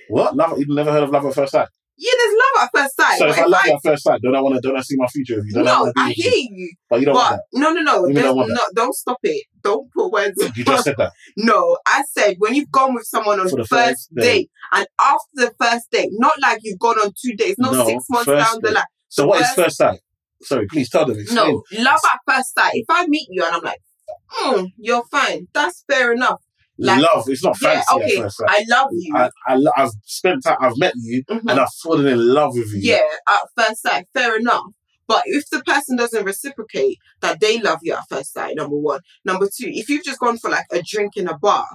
What 0.09 0.37
love? 0.37 0.59
You've 0.59 0.69
never 0.69 0.91
heard 0.91 1.05
of 1.05 1.11
love 1.11 1.27
at 1.27 1.35
first 1.35 1.53
sight? 1.53 1.69
Yeah, 2.03 2.13
there's 2.17 2.35
love 2.35 2.65
at 2.65 2.71
first 2.75 2.97
sight. 2.97 3.19
So 3.19 3.29
if 3.29 3.39
I 3.39 3.45
love 3.45 3.61
you 3.67 3.73
at 3.75 3.81
first 3.85 4.05
sight, 4.05 4.21
don't 4.23 4.35
I 4.35 4.41
want 4.41 4.55
to? 4.55 4.61
Don't 4.63 4.77
I 4.77 4.81
see 4.81 4.97
my 4.97 5.07
future 5.09 5.37
with 5.37 5.45
you? 5.47 5.53
Don't 5.53 5.69
I 5.69 5.71
no, 5.71 5.85
to 5.85 5.93
I 5.97 6.13
hear 6.13 6.33
you? 6.33 6.49
you. 6.51 6.73
But 6.89 7.01
you 7.01 7.07
don't 7.07 7.15
want 7.15 7.41
But 7.53 7.61
no, 7.61 7.73
no, 7.73 7.83
no. 7.83 8.07
You 8.07 8.15
don't 8.15 8.37
want 8.37 8.51
no 8.51 8.61
don't 8.75 8.95
stop 8.95 9.19
it. 9.23 9.47
Don't 9.63 9.93
put 9.93 10.11
words. 10.11 10.35
that. 10.37 10.57
You 10.57 10.65
just 10.65 10.85
said 10.85 10.97
that. 10.97 11.13
no, 11.37 11.77
I 11.87 12.03
said 12.11 12.37
when 12.39 12.55
you've 12.55 12.71
gone 12.71 12.95
with 12.95 13.05
someone 13.05 13.39
on 13.39 13.51
For 13.51 13.57
the 13.57 13.67
first 13.67 14.09
first 14.15 14.15
date 14.17 14.51
and 14.73 14.87
after 14.99 15.27
the 15.35 15.53
first 15.61 15.91
date, 15.91 16.09
not 16.13 16.33
like 16.41 16.61
you've 16.63 16.79
gone 16.79 16.97
on 16.97 17.13
two 17.23 17.37
dates, 17.37 17.59
not 17.59 17.73
No, 17.73 17.87
six 17.87 18.05
months 18.09 18.27
down 18.27 18.61
the 18.63 18.71
line. 18.71 18.85
So 19.09 19.27
what 19.27 19.43
is 19.43 19.51
first 19.51 19.77
sight? 19.77 20.01
Sorry, 20.43 20.67
please 20.67 20.89
tell 20.91 21.05
them. 21.07 21.19
Explain. 21.19 21.47
No, 21.73 21.83
love 21.83 22.01
at 22.13 22.35
first 22.35 22.55
sight. 22.55 22.73
If 22.75 22.87
I 22.89 23.07
meet 23.07 23.29
you 23.31 23.45
and 23.45 23.55
I'm 23.57 23.63
like, 23.63 23.81
hmm, 24.29 24.65
you're 24.79 25.05
fine, 25.11 25.49
that's 25.53 25.85
fair 25.91 26.13
enough. 26.13 26.41
like- 26.79 27.03
love. 27.03 27.25
It's 27.29 27.45
not 27.45 27.57
Yeah, 27.61 27.83
okay, 27.93 28.17
first. 28.17 28.41
I 28.49 28.65
love 28.69 28.89
you. 28.93 29.15
I, 29.15 29.29
I, 29.47 29.59
I've 29.77 29.91
spent 30.05 30.45
time. 30.45 30.57
I've 30.61 30.79
met 30.79 30.95
you, 30.97 31.23
Mhm. 31.29 31.41
and 31.51 31.61
I've 31.61 31.69
fallen 31.83 32.07
in 32.07 32.33
love 32.35 32.55
with 32.55 32.73
you. 32.73 32.81
Yeah, 32.95 33.01
at 33.29 33.43
first 33.55 33.83
sight, 33.83 34.07
fair 34.15 34.39
enough. 34.39 34.65
But 35.07 35.25
if 35.27 35.51
the 35.51 35.61
person 35.65 35.97
doesn't 35.97 36.25
reciprocate 36.25 36.97
that 37.21 37.41
they 37.41 37.59
love 37.61 37.81
you 37.83 37.93
at 37.95 38.05
first 38.09 38.33
sight, 38.33 38.55
number 38.57 38.77
one. 38.77 39.01
Number 39.27 39.47
two, 39.47 39.69
if 39.69 39.89
you've 39.91 40.05
just 40.05 40.21
gone 40.21 40.39
for 40.39 40.49
like 40.51 40.67
a 40.73 40.81
drink 40.83 41.17
in 41.17 41.29
a 41.29 41.37
bar 41.37 41.67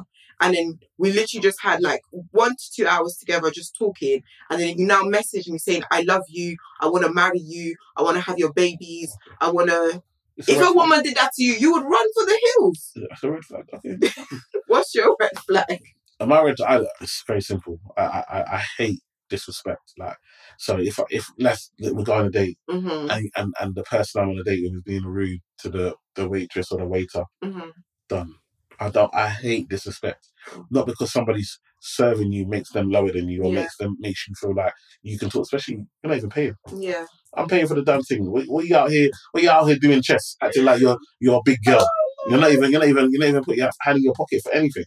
and 0.42 0.54
then 0.56 0.80
we 0.98 1.12
literally 1.12 1.42
just 1.44 1.62
had 1.62 1.82
like 1.82 2.02
one 2.32 2.52
to 2.52 2.72
two 2.76 2.88
hours 2.88 3.18
together 3.18 3.52
just 3.52 3.76
talking, 3.78 4.22
and 4.50 4.60
then 4.62 4.78
you 4.78 4.86
now 4.86 5.04
message 5.04 5.48
me 5.48 5.58
saying, 5.58 5.84
I 5.92 6.02
love 6.02 6.24
you, 6.28 6.58
I 6.82 6.88
want 6.88 7.06
to 7.06 7.14
marry 7.14 7.40
you, 7.40 7.76
I 7.98 8.02
want 8.04 8.16
to 8.18 8.22
have 8.22 8.38
your 8.38 8.54
babies, 8.54 9.16
I 9.42 9.52
want 9.52 9.70
to. 9.70 10.02
If 10.38 10.62
a 10.62 10.74
woman 10.74 11.02
did 11.02 11.16
that 11.16 11.32
to 11.36 11.44
you, 11.44 11.54
you 11.54 11.72
would 11.74 11.84
run 11.84 12.14
for 12.14 12.26
the 12.26 12.40
hills. 12.58 12.92
That's 13.10 13.24
a 13.24 13.32
red 13.32 13.46
flag. 13.46 13.64
Okay. 13.74 14.12
What's 14.68 14.94
your 14.94 15.16
red 15.20 15.32
flag? 15.48 15.82
A 16.20 16.28
marriage, 16.28 16.62
I, 16.62 16.82
it's 17.02 17.24
very 17.28 17.42
simple. 17.42 17.80
I, 17.98 18.24
I, 18.30 18.44
I- 18.58 18.64
hate 18.78 19.02
disrespect. 19.30 19.94
Like, 19.98 20.18
so 20.60 20.78
if 20.78 21.00
if 21.10 21.28
let's 21.40 21.72
we 21.80 22.04
go 22.04 22.14
on 22.14 22.28
a 22.28 22.30
date 22.30 22.58
hmm 22.70 23.08
and, 23.10 23.32
and 23.36 23.54
and 23.60 23.76
the 23.76 23.84
person 23.84 24.22
I'm 24.22 24.30
on 24.30 24.38
a 24.38 24.44
date 24.44 24.62
with 24.64 24.76
is 24.76 24.82
being 24.84 25.04
rude 25.04 25.42
to 25.60 25.70
the 25.70 25.96
the 26.16 26.30
waitress 26.30 26.72
or 26.72 26.80
the 26.80 26.86
waiter, 26.86 27.24
hmm 27.44 27.70
done. 28.08 28.36
I 28.80 28.90
don't. 28.90 29.14
I 29.16 29.30
hate 29.30 29.70
disrespect. 29.70 30.28
Not 30.70 30.86
because 30.88 31.12
somebody's 31.12 31.60
serving 31.82 32.32
you 32.32 32.46
makes 32.48 32.72
them 32.72 32.90
lower 32.90 33.12
than 33.12 33.28
you 33.30 33.44
or 33.44 33.52
Yeah. 33.54 33.62
makes 33.62 33.78
them 33.78 33.96
makes 34.00 34.28
you 34.28 34.34
feel 34.36 34.56
like 34.56 34.74
you 35.02 35.18
can 35.18 35.30
talk. 35.30 35.44
Especially 35.44 35.76
you're 35.76 35.86
not 36.10 36.18
even 36.18 36.30
paying. 36.30 36.56
Yeah. 36.76 37.06
I'm 37.36 37.48
paying 37.48 37.68
for 37.68 37.76
the 37.76 37.84
damn 37.84 38.02
thing. 38.04 38.32
What, 38.32 38.46
what 38.48 38.66
you 38.66 38.76
out 38.76 38.92
here? 38.92 39.10
What 39.32 39.44
you 39.44 39.50
out 39.50 39.66
here 39.68 39.78
doing 39.78 40.02
chess? 40.02 40.36
Acting 40.42 40.66
like 40.66 40.80
you're 40.82 40.98
you're 41.20 41.38
a 41.40 41.42
big 41.44 41.60
girl. 41.66 41.86
You're 42.30 42.40
not 42.40 42.52
even. 42.52 42.72
You're 42.72 42.80
not 42.80 42.90
even. 42.90 43.10
You're 43.12 43.22
not 43.22 43.30
even 43.30 43.44
put 43.44 43.58
your 43.58 43.70
hand 43.82 43.98
in 43.98 44.04
your 44.04 44.14
pocket 44.14 44.42
for 44.44 44.52
anything. 44.54 44.86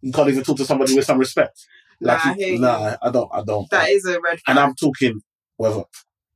You 0.00 0.12
can't 0.12 0.28
even 0.28 0.42
talk 0.42 0.56
to 0.56 0.64
somebody 0.64 0.94
with 0.94 1.04
some 1.04 1.18
respect. 1.18 1.58
Nah, 2.00 2.14
Like, 2.14 2.26
I 2.26 2.34
you- 2.36 2.46
you. 2.54 2.58
nah, 2.58 2.96
I 3.02 3.10
don't. 3.10 3.28
I 3.32 3.42
don't. 3.44 3.68
That 3.70 3.90
is 3.90 4.04
a 4.06 4.12
red 4.20 4.40
flag. 4.40 4.42
and 4.48 4.58
I'm 4.58 4.74
talking 4.74 5.20
whether 5.56 5.82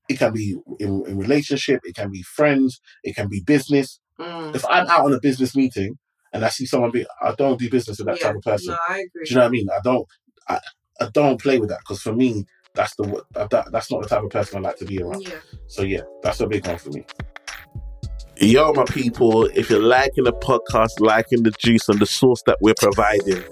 it 0.08 0.18
can 0.18 0.32
be 0.34 0.54
in, 0.78 1.02
in 1.06 1.16
relationship, 1.18 1.80
it 1.84 1.94
can 1.96 2.10
be 2.10 2.22
friends, 2.22 2.78
it 3.02 3.16
can 3.16 3.26
be 3.28 3.40
business. 3.40 3.98
Mm. 4.20 4.54
If 4.54 4.64
I'm 4.66 4.86
out 4.86 5.06
on 5.06 5.14
a 5.14 5.18
business 5.20 5.56
meeting 5.56 5.96
and 6.34 6.44
I 6.44 6.48
see 6.48 6.66
someone 6.66 6.90
be, 6.90 7.06
I 7.22 7.32
don't 7.36 7.58
do 7.58 7.70
business 7.70 7.98
with 7.98 8.08
that 8.08 8.18
yeah. 8.20 8.26
type 8.26 8.36
of 8.36 8.42
person. 8.42 8.72
No, 8.72 8.78
I 8.88 8.98
agree. 8.98 9.24
Do 9.24 9.30
you 9.30 9.36
know 9.36 9.42
what 9.42 9.46
I 9.46 9.50
mean? 9.50 9.68
I 9.70 9.78
don't. 9.82 10.08
I, 10.48 10.60
I 11.00 11.08
don't 11.12 11.40
play 11.40 11.58
with 11.58 11.70
that 11.70 11.78
because 11.80 12.02
for 12.02 12.12
me, 12.12 12.44
that's 12.74 12.94
the 12.96 13.24
that, 13.32 13.70
that's 13.70 13.90
not 13.90 14.02
the 14.02 14.08
type 14.08 14.22
of 14.22 14.30
person 14.30 14.58
I 14.58 14.68
like 14.68 14.76
to 14.78 14.84
be 14.84 15.00
around. 15.00 15.22
Yeah. 15.22 15.38
So 15.68 15.82
yeah, 15.82 16.02
that's 16.22 16.40
a 16.40 16.46
big 16.46 16.66
one 16.66 16.76
for 16.76 16.90
me. 16.90 17.06
Yo, 18.38 18.72
my 18.72 18.84
people, 18.86 19.44
if 19.54 19.70
you're 19.70 19.80
liking 19.80 20.24
the 20.24 20.32
podcast, 20.32 20.98
liking 20.98 21.44
the 21.44 21.52
juice 21.52 21.88
and 21.88 22.00
the 22.00 22.06
sauce 22.06 22.42
that 22.42 22.58
we're 22.60 22.74
providing, 22.74 23.42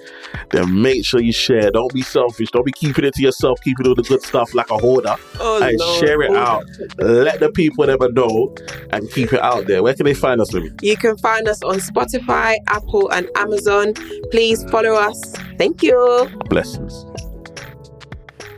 then 0.51 0.83
make 0.83 1.05
sure 1.05 1.21
you 1.21 1.33
share. 1.33 1.71
Don't 1.71 1.93
be 1.95 2.03
selfish. 2.03 2.51
Don't 2.51 2.67
be 2.67 2.73
keeping 2.73 3.05
it 3.05 3.15
to 3.15 3.23
yourself, 3.23 3.61
keeping 3.63 3.87
all 3.87 3.95
the 3.95 4.03
good 4.03 4.23
stuff 4.23 4.53
like 4.55 4.71
a 4.71 4.79
hoarder. 4.79 5.15
Oh, 5.39 5.61
Hey, 5.61 5.77
share 6.01 6.23
it 6.23 6.35
out. 6.35 6.65
Let 6.99 7.39
the 7.39 7.51
people 7.51 7.87
never 7.87 8.11
know 8.11 8.55
and 8.91 9.09
keep 9.13 9.33
it 9.33 9.41
out 9.41 9.67
there. 9.69 9.85
Where 9.85 9.95
can 9.95 10.05
they 10.05 10.15
find 10.15 10.41
us? 10.41 10.53
You 10.83 10.97
can 10.97 11.17
find 11.19 11.47
us 11.47 11.63
on 11.63 11.77
Spotify, 11.77 12.57
Apple, 12.67 13.09
and 13.13 13.29
Amazon. 13.37 13.95
Please 14.33 14.69
follow 14.69 14.95
us. 14.95 15.37
Thank 15.59 15.85
you. 15.85 16.29
Blessings. 16.49 17.07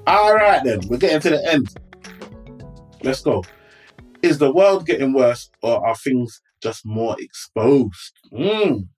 All 0.06 0.34
right, 0.34 0.64
then. 0.64 0.80
We're 0.88 0.96
getting 0.96 1.20
to 1.20 1.30
the 1.30 1.52
end. 1.52 1.68
Let's 3.02 3.20
go. 3.20 3.44
Is 4.24 4.38
the 4.38 4.52
world 4.52 4.86
getting 4.86 5.12
worse 5.12 5.50
or 5.62 5.86
are 5.86 5.94
things 5.96 6.40
just 6.62 6.84
more 6.86 7.16
exposed? 7.18 8.12
Mm. 8.32 8.88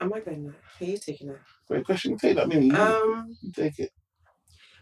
Am 0.00 0.12
I 0.12 0.20
going 0.20 0.46
now? 0.46 0.52
Are 0.80 0.84
you 0.84 0.98
taking 0.98 1.28
that? 1.28 1.40
Great 1.68 1.84
question. 1.84 2.16
Take 2.16 2.36
that. 2.36 2.50
You, 2.52 2.74
Um, 2.76 3.36
you 3.42 3.52
take 3.52 3.78
it. 3.78 3.90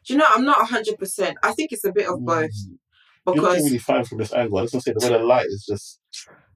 do 0.06 0.12
you 0.12 0.18
know, 0.18 0.26
I'm 0.28 0.44
not 0.44 0.58
100%. 0.68 1.34
I 1.42 1.52
think 1.52 1.72
it's 1.72 1.84
a 1.84 1.92
bit 1.92 2.08
of 2.08 2.24
both 2.24 2.50
Mm. 2.50 2.78
You're 3.26 3.34
because 3.34 3.62
really 3.64 3.78
fine 3.78 4.04
from 4.04 4.18
this 4.18 4.32
angle. 4.32 4.58
I 4.58 4.62
just 4.62 4.74
want 4.74 4.84
to 4.84 4.90
say 4.90 4.94
the 4.98 5.12
way 5.12 5.18
the 5.18 5.24
light 5.24 5.46
is 5.46 5.66
just 5.68 6.00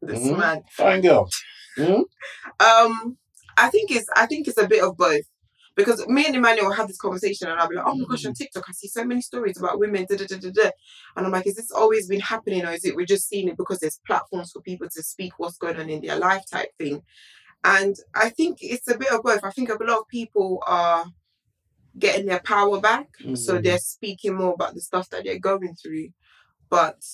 this 0.01 0.19
Mhm. 0.21 0.39
man. 0.39 0.63
fine, 0.71 1.01
girl. 1.03 1.29
Mm? 1.79 2.05
Um, 2.61 3.19
I 3.57 3.69
think 3.69 3.91
it's 3.91 4.09
I 4.17 4.27
think 4.27 4.49
it's 4.49 4.57
a 4.59 4.67
bit 4.69 4.83
of 4.83 4.97
both. 4.97 5.25
Because 5.75 6.07
me 6.07 6.27
and 6.27 6.37
Emmanuel 6.37 6.73
had 6.73 6.89
this 6.89 6.99
conversation 6.99 7.49
and 7.49 7.59
I'll 7.59 7.69
be 7.69 7.77
like, 7.77 7.87
oh 7.87 7.95
my 7.95 8.05
gosh, 8.09 8.27
on 8.27 8.35
TikTok, 8.35 8.65
I 8.69 8.73
see 8.73 8.89
so 8.89 9.05
many 9.05 9.23
stories 9.23 9.59
about 9.59 9.79
women, 9.79 10.07
da, 10.09 10.17
da, 10.17 10.27
da, 10.27 10.37
da, 10.39 10.51
da. 10.51 10.71
And 11.17 11.27
I'm 11.27 11.33
like, 11.33 11.47
is 11.47 11.55
this 11.55 11.71
always 11.71 12.09
been 12.09 12.21
happening 12.21 12.65
or 12.67 12.73
is 12.73 12.85
it 12.85 12.95
we're 12.95 13.07
just 13.07 13.29
seeing 13.29 13.49
it 13.49 13.57
because 13.57 13.79
there's 13.79 14.01
platforms 14.07 14.53
for 14.53 14.61
people 14.61 14.89
to 14.91 15.03
speak 15.03 15.33
what's 15.39 15.59
going 15.59 15.79
on 15.79 15.89
in 15.89 16.03
their 16.03 16.19
life 16.19 16.45
type 16.51 16.71
thing? 16.79 17.03
And 17.65 17.97
I 18.15 18.29
think 18.31 18.59
it's 18.61 18.89
a 18.89 18.99
bit 18.99 19.13
of 19.13 19.23
both. 19.23 19.45
I 19.45 19.51
think 19.51 19.71
a 19.71 19.83
lot 19.85 20.01
of 20.01 20.09
people 20.09 20.63
are 20.67 21.05
getting 21.99 22.27
their 22.27 22.41
power 22.41 22.81
back. 22.81 23.09
So 23.35 23.59
Mhm. 23.59 23.63
they're 23.63 23.79
speaking 23.79 24.35
more 24.35 24.55
about 24.55 24.75
the 24.75 24.81
stuff 24.81 25.09
that 25.11 25.25
they're 25.25 25.39
going 25.39 25.75
through. 25.77 26.09
But 26.71 27.05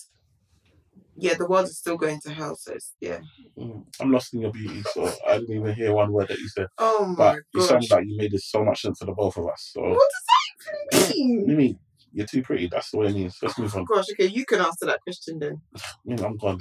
yeah, 1.18 1.34
the 1.34 1.46
world 1.46 1.66
is 1.66 1.78
still 1.78 1.96
going 1.96 2.20
to 2.22 2.32
hell. 2.32 2.54
So 2.56 2.72
it's, 2.72 2.94
yeah. 3.00 3.18
Mm. 3.58 3.84
I'm 4.00 4.12
lost 4.12 4.34
in 4.34 4.40
your 4.40 4.52
beauty, 4.52 4.82
so 4.94 5.10
I 5.28 5.38
didn't 5.38 5.56
even 5.56 5.74
hear 5.74 5.92
one 5.92 6.12
word 6.12 6.28
that 6.28 6.38
you 6.38 6.48
said. 6.48 6.68
Oh 6.78 7.06
my 7.06 7.14
But 7.16 7.34
you 7.52 7.60
gosh. 7.60 7.68
sound 7.68 7.86
like 7.90 8.04
you 8.06 8.16
made 8.16 8.30
this 8.32 8.50
so 8.50 8.64
much 8.64 8.82
sense 8.82 8.98
for 8.98 9.06
the 9.06 9.12
both 9.12 9.36
of 9.36 9.46
us. 9.48 9.70
So, 9.74 9.82
What 9.82 9.98
does 10.10 11.00
that 11.00 11.16
even 11.16 11.36
mean? 11.38 11.46
Mimi, 11.46 11.78
you're 12.12 12.26
too 12.26 12.42
pretty. 12.42 12.68
That's 12.68 12.90
the 12.90 12.98
way 12.98 13.06
it 13.08 13.14
means. 13.14 13.36
Let's 13.42 13.58
move 13.58 13.74
on. 13.74 13.84
Gosh, 13.84 14.06
okay, 14.12 14.26
you 14.26 14.44
can 14.46 14.60
answer 14.60 14.86
that 14.86 15.00
question 15.02 15.38
then. 15.40 15.60
Mimi, 16.04 16.22
I'm 16.22 16.36
gone. 16.36 16.60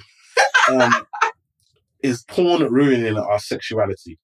Um, 0.71 0.91
is 2.03 2.23
porn 2.27 2.63
ruining 2.71 3.17
our 3.17 3.39
sexuality? 3.39 4.17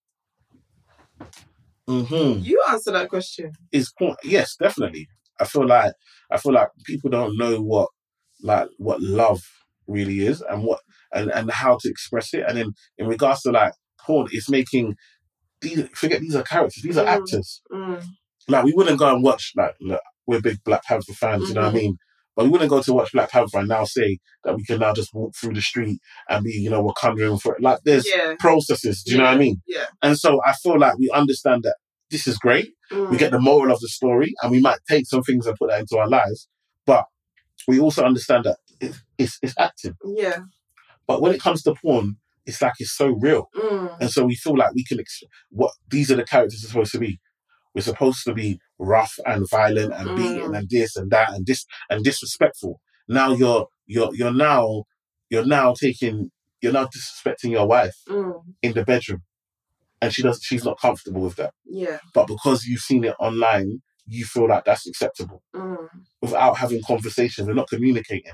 hmm 1.87 2.39
You 2.39 2.63
answer 2.69 2.91
that 2.91 3.09
question. 3.09 3.51
Is 3.71 3.91
porn? 3.99 4.15
Yes, 4.23 4.55
definitely. 4.55 5.07
I 5.39 5.45
feel 5.45 5.67
like 5.67 5.93
I 6.31 6.37
feel 6.37 6.53
like 6.53 6.69
people 6.85 7.09
don't 7.09 7.37
know 7.37 7.59
what 7.61 7.89
like 8.41 8.67
what 8.77 9.01
love 9.01 9.41
really 9.87 10.25
is 10.25 10.41
and 10.41 10.63
what 10.63 10.79
and 11.13 11.31
and 11.31 11.51
how 11.51 11.77
to 11.81 11.89
express 11.89 12.33
it. 12.33 12.43
And 12.47 12.57
then 12.57 12.71
in 12.97 13.07
regards 13.07 13.41
to 13.41 13.51
like 13.51 13.73
porn, 13.99 14.27
it's 14.31 14.49
making 14.49 14.95
these 15.61 15.87
forget 15.95 16.21
these 16.21 16.35
are 16.35 16.43
characters. 16.43 16.83
These 16.83 16.97
are 16.97 17.05
Mm. 17.05 17.09
actors. 17.09 17.61
Mm, 17.71 18.03
like 18.47 18.65
we 18.65 18.73
wouldn't 18.73 18.99
go 18.99 19.13
and 19.13 19.23
watch 19.23 19.51
like 19.55 19.75
look, 19.81 20.01
we're 20.27 20.41
big 20.41 20.63
Black 20.63 20.83
Panther 20.83 21.13
fans, 21.13 21.47
you 21.49 21.55
know 21.55 21.61
what 21.61 21.69
I 21.69 21.71
Mhm. 21.71 21.81
mean? 21.81 21.97
But 22.35 22.45
we 22.45 22.51
wouldn't 22.51 22.69
go 22.69 22.81
to 22.81 22.93
watch 22.93 23.11
Black 23.11 23.29
Panther 23.29 23.59
and 23.59 23.67
now 23.69 23.83
say 23.85 24.17
that 24.43 24.55
we 24.55 24.63
can 24.65 24.79
now 24.79 24.93
just 24.93 25.13
walk 25.13 25.33
through 25.39 25.53
the 25.53 25.61
street 25.61 25.99
and 26.29 26.43
be, 26.43 26.51
you 26.51 26.69
know, 26.69 26.83
Wakanda 26.83 27.39
forever. 27.41 27.59
like 27.61 27.79
there's 27.85 28.07
yeah. 28.07 28.35
processes, 28.39 29.03
do 29.03 29.11
you 29.11 29.17
know 29.19 29.25
what 29.25 29.35
I 29.35 29.37
mean? 29.37 29.61
Yeah. 29.67 29.85
And 30.01 30.17
so 30.17 30.41
I 30.45 30.53
feel 30.53 30.79
like 30.79 30.97
we 30.97 31.09
understand 31.13 31.63
that 31.63 31.75
this 32.09 32.27
is 32.27 32.37
great. 32.37 32.73
We 32.91 32.97
Mm, 32.97 33.17
get 33.19 33.31
the 33.31 33.39
moral 33.39 33.71
of 33.73 33.79
the 33.79 33.87
story 33.87 34.33
and 34.41 34.51
we 34.51 34.59
might 34.59 34.79
take 34.89 35.05
some 35.07 35.23
things 35.23 35.45
and 35.47 35.55
put 35.57 35.69
that 35.69 35.79
into 35.81 35.97
our 35.97 36.09
lives, 36.09 36.47
but 36.85 37.05
we 37.67 37.79
also 37.79 38.03
understand 38.03 38.43
that 38.45 38.57
it, 38.83 38.95
it's 39.17 39.39
it's 39.41 39.55
acting. 39.59 39.95
yeah. 40.05 40.39
But 41.07 41.21
when 41.21 41.33
it 41.33 41.41
comes 41.41 41.63
to 41.63 41.75
porn, 41.75 42.17
it's 42.45 42.61
like 42.61 42.73
it's 42.79 42.95
so 42.95 43.07
real. 43.09 43.49
Mm, 43.55 43.97
And 44.01 44.09
so 44.11 44.25
we 44.25 44.35
feel 44.35 44.55
like 44.57 44.73
we 44.73 44.83
can, 44.85 44.99
ex- 44.99 45.23
what 45.49 45.71
these 45.89 46.11
are 46.11 46.15
the 46.15 46.23
characters 46.25 46.63
are 46.63 46.67
supposed 46.67 46.91
to 46.93 46.99
be. 46.99 47.19
We're 47.75 47.81
supposed 47.81 48.23
to 48.25 48.33
be 48.33 48.59
rough 48.79 49.15
and 49.25 49.49
violent 49.49 49.93
and 49.93 50.09
Mm. 50.09 50.15
beaten 50.15 50.55
and 50.55 50.67
this 50.69 50.95
and 50.95 51.09
that 51.11 51.29
and 51.33 51.45
this 51.45 51.65
and 51.89 52.03
disrespectful. 52.03 52.79
Now 53.07 53.33
you're 53.33 53.67
you're 53.85 54.11
you're 54.15 54.33
now 54.49 54.83
you're 55.29 55.45
now 55.45 55.73
taking 55.73 56.31
you're 56.61 56.73
now 56.79 56.85
disrespecting 56.95 57.51
your 57.51 57.67
wife 57.67 57.95
mm, 58.07 58.41
in 58.61 58.73
the 58.73 58.85
bedroom, 58.85 59.21
and 60.01 60.13
she 60.13 60.21
does 60.21 60.39
she's 60.41 60.63
not 60.65 60.79
comfortable 60.79 61.21
with 61.21 61.35
that. 61.37 61.53
yeah. 61.65 61.99
But 62.13 62.27
because 62.27 62.65
you've 62.65 62.79
seen 62.89 63.03
it 63.03 63.15
online, 63.19 63.81
you 64.05 64.23
feel 64.25 64.47
like 64.47 64.63
that's 64.65 64.87
acceptable 64.87 65.41
Mm, 65.55 65.89
without 66.21 66.57
having 66.57 66.81
conversations. 66.87 67.47
We're 67.47 67.53
not 67.61 67.69
communicating. 67.69 68.31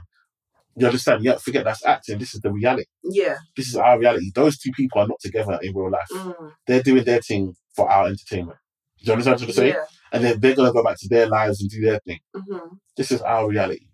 You 0.76 0.86
understand? 0.88 1.24
Yeah, 1.24 1.38
forget 1.38 1.66
that's 1.66 1.86
acting. 1.86 2.20
This 2.20 2.34
is 2.34 2.42
the 2.42 2.52
reality. 2.52 2.86
yeah. 3.04 3.38
This 3.58 3.68
is 3.68 3.76
our 3.76 4.00
reality. 4.00 4.32
Those 4.34 4.58
two 4.58 4.72
people 4.72 5.02
are 5.02 5.08
not 5.08 5.20
together 5.20 5.60
in 5.62 5.76
real 5.76 5.92
life 5.92 6.08
Mm, 6.14 6.54
they're 6.68 6.84
doing 6.84 7.04
their 7.04 7.22
thing 7.22 7.54
for 7.76 7.90
our 7.92 8.08
entertainment. 8.08 8.58
Do 9.00 9.06
you 9.06 9.12
understand 9.14 9.40
what 9.40 9.48
I'm 9.50 9.54
saying? 9.54 9.74
yeah. 9.74 9.86
And 10.12 10.24
then 10.24 10.40
they're 10.40 10.56
gonna 10.56 10.72
go 10.74 10.84
back 10.84 10.98
to 11.00 11.08
their 11.10 11.28
lives 11.28 11.62
and 11.62 11.70
do 11.70 11.82
their 11.82 12.00
thing. 12.00 12.20
mhm, 12.36 12.78
This 12.98 13.12
is 13.12 13.22
our 13.22 13.48
reality. 13.48 13.88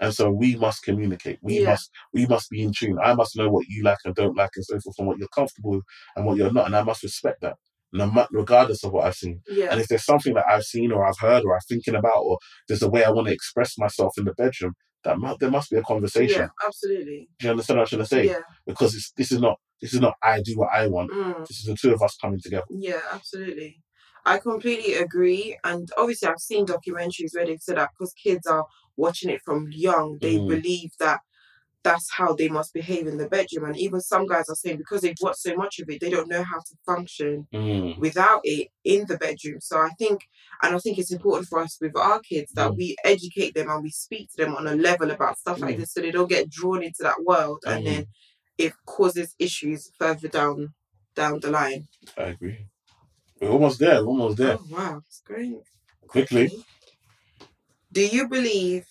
And 0.00 0.14
so 0.14 0.30
we 0.30 0.54
must 0.54 0.84
communicate. 0.84 1.38
We 1.42 1.60
Yeah. 1.60 1.70
must 1.70 1.90
we 2.12 2.26
must 2.26 2.50
be 2.50 2.62
in 2.62 2.72
tune. 2.72 2.98
I 3.02 3.14
must 3.14 3.36
know 3.36 3.48
what 3.48 3.66
you 3.68 3.82
like 3.82 3.98
and 4.04 4.14
don't 4.14 4.36
like 4.36 4.50
and 4.54 4.64
so 4.64 4.78
forth 4.80 4.96
and 4.98 5.08
what 5.08 5.18
you're 5.18 5.28
comfortable 5.34 5.70
with 5.72 5.82
and 6.14 6.24
what 6.24 6.36
you're 6.36 6.52
not. 6.52 6.66
And 6.66 6.76
I 6.76 6.82
must 6.82 7.02
respect 7.02 7.40
that. 7.42 7.56
no 7.90 8.26
regardless 8.30 8.84
of 8.84 8.92
what 8.92 9.06
I've 9.06 9.14
seen. 9.14 9.40
Yeah. 9.48 9.68
And 9.70 9.80
if 9.80 9.88
there's 9.88 10.04
something 10.04 10.34
that 10.34 10.44
I've 10.46 10.64
seen 10.64 10.92
or 10.92 11.06
I've 11.08 11.18
heard 11.18 11.42
or 11.44 11.54
I'm 11.54 11.60
thinking 11.66 11.94
about, 11.94 12.18
or 12.22 12.38
there's 12.68 12.82
a 12.82 12.88
way 12.90 13.02
I 13.02 13.10
want 13.10 13.28
to 13.28 13.32
express 13.32 13.78
myself 13.78 14.12
in 14.18 14.24
the 14.26 14.34
bedroom, 14.34 14.74
that 15.04 15.18
mu- 15.18 15.36
there 15.38 15.50
must 15.50 15.70
be 15.70 15.76
a 15.76 15.82
conversation. 15.82 16.42
Yeah, 16.42 16.48
absolutely. 16.66 17.28
Do 17.38 17.46
you 17.46 17.50
understand 17.52 17.78
what 17.78 17.82
I'm 17.84 17.88
trying 17.88 18.02
to 18.02 18.06
say? 18.06 18.26
Yeah. 18.26 18.40
Because 18.66 18.94
it's, 18.94 19.12
this 19.12 19.32
is 19.32 19.40
not 19.40 19.58
this 19.80 19.94
is 19.94 20.00
not 20.00 20.14
I 20.22 20.42
do 20.42 20.56
what 20.56 20.70
I 20.74 20.86
want. 20.88 21.10
Mm. 21.12 21.46
This 21.46 21.58
is 21.60 21.64
the 21.66 21.76
two 21.76 21.92
of 21.94 22.02
us 22.02 22.16
coming 22.20 22.40
together. 22.40 22.64
Yeah, 22.70 23.00
absolutely. 23.12 23.80
I 24.26 24.38
completely 24.38 24.94
agree. 24.94 25.56
And 25.64 25.88
obviously, 25.96 26.28
I've 26.28 26.38
seen 26.40 26.66
documentaries 26.66 27.34
where 27.34 27.46
they've 27.46 27.60
said 27.60 27.76
that 27.78 27.90
because 27.96 28.12
kids 28.12 28.46
are 28.46 28.66
watching 28.96 29.30
it 29.30 29.40
from 29.44 29.68
young, 29.70 30.18
they 30.20 30.36
Mm. 30.36 30.48
believe 30.48 30.90
that 30.98 31.20
that's 31.84 32.10
how 32.12 32.34
they 32.34 32.48
must 32.48 32.74
behave 32.74 33.06
in 33.06 33.16
the 33.18 33.28
bedroom. 33.28 33.64
And 33.64 33.76
even 33.78 34.00
some 34.00 34.26
guys 34.26 34.48
are 34.48 34.54
saying 34.56 34.78
because 34.78 35.00
they've 35.02 35.16
watched 35.20 35.38
so 35.40 35.54
much 35.54 35.78
of 35.78 35.88
it, 35.88 36.00
they 36.00 36.10
don't 36.10 36.28
know 36.28 36.42
how 36.42 36.58
to 36.58 36.74
function 36.84 37.46
Mm. 37.52 37.98
without 37.98 38.40
it 38.44 38.68
in 38.84 39.06
the 39.06 39.16
bedroom. 39.16 39.60
So 39.60 39.78
I 39.78 39.90
think, 39.98 40.22
and 40.62 40.74
I 40.74 40.78
think 40.78 40.98
it's 40.98 41.12
important 41.12 41.48
for 41.48 41.60
us 41.60 41.78
with 41.80 41.96
our 41.96 42.20
kids 42.20 42.52
that 42.54 42.72
Mm. 42.72 42.76
we 42.76 42.96
educate 43.04 43.54
them 43.54 43.70
and 43.70 43.82
we 43.82 43.90
speak 43.90 44.28
to 44.30 44.36
them 44.44 44.56
on 44.56 44.66
a 44.66 44.74
level 44.74 45.10
about 45.10 45.38
stuff 45.38 45.60
like 45.60 45.76
Mm. 45.76 45.80
this 45.80 45.92
so 45.92 46.00
they 46.00 46.10
don't 46.10 46.28
get 46.28 46.50
drawn 46.50 46.82
into 46.82 47.02
that 47.04 47.22
world 47.24 47.60
and 47.66 47.82
Mhm. 47.82 47.84
then 47.84 48.06
it 48.58 48.72
causes 48.84 49.34
issues 49.38 49.90
further 49.98 50.28
down 50.28 50.74
down 51.14 51.40
the 51.40 51.50
line. 51.50 51.88
I 52.16 52.22
agree. 52.34 52.66
We're 53.40 53.50
almost 53.50 53.78
there. 53.80 54.02
We're 54.02 54.08
almost 54.08 54.36
there. 54.36 54.56
Oh 54.60 54.66
wow, 54.70 55.02
it's 55.06 55.20
great. 55.20 55.56
Quickly. 56.06 56.64
Do 57.92 58.06
you 58.06 58.28
believe 58.28 58.86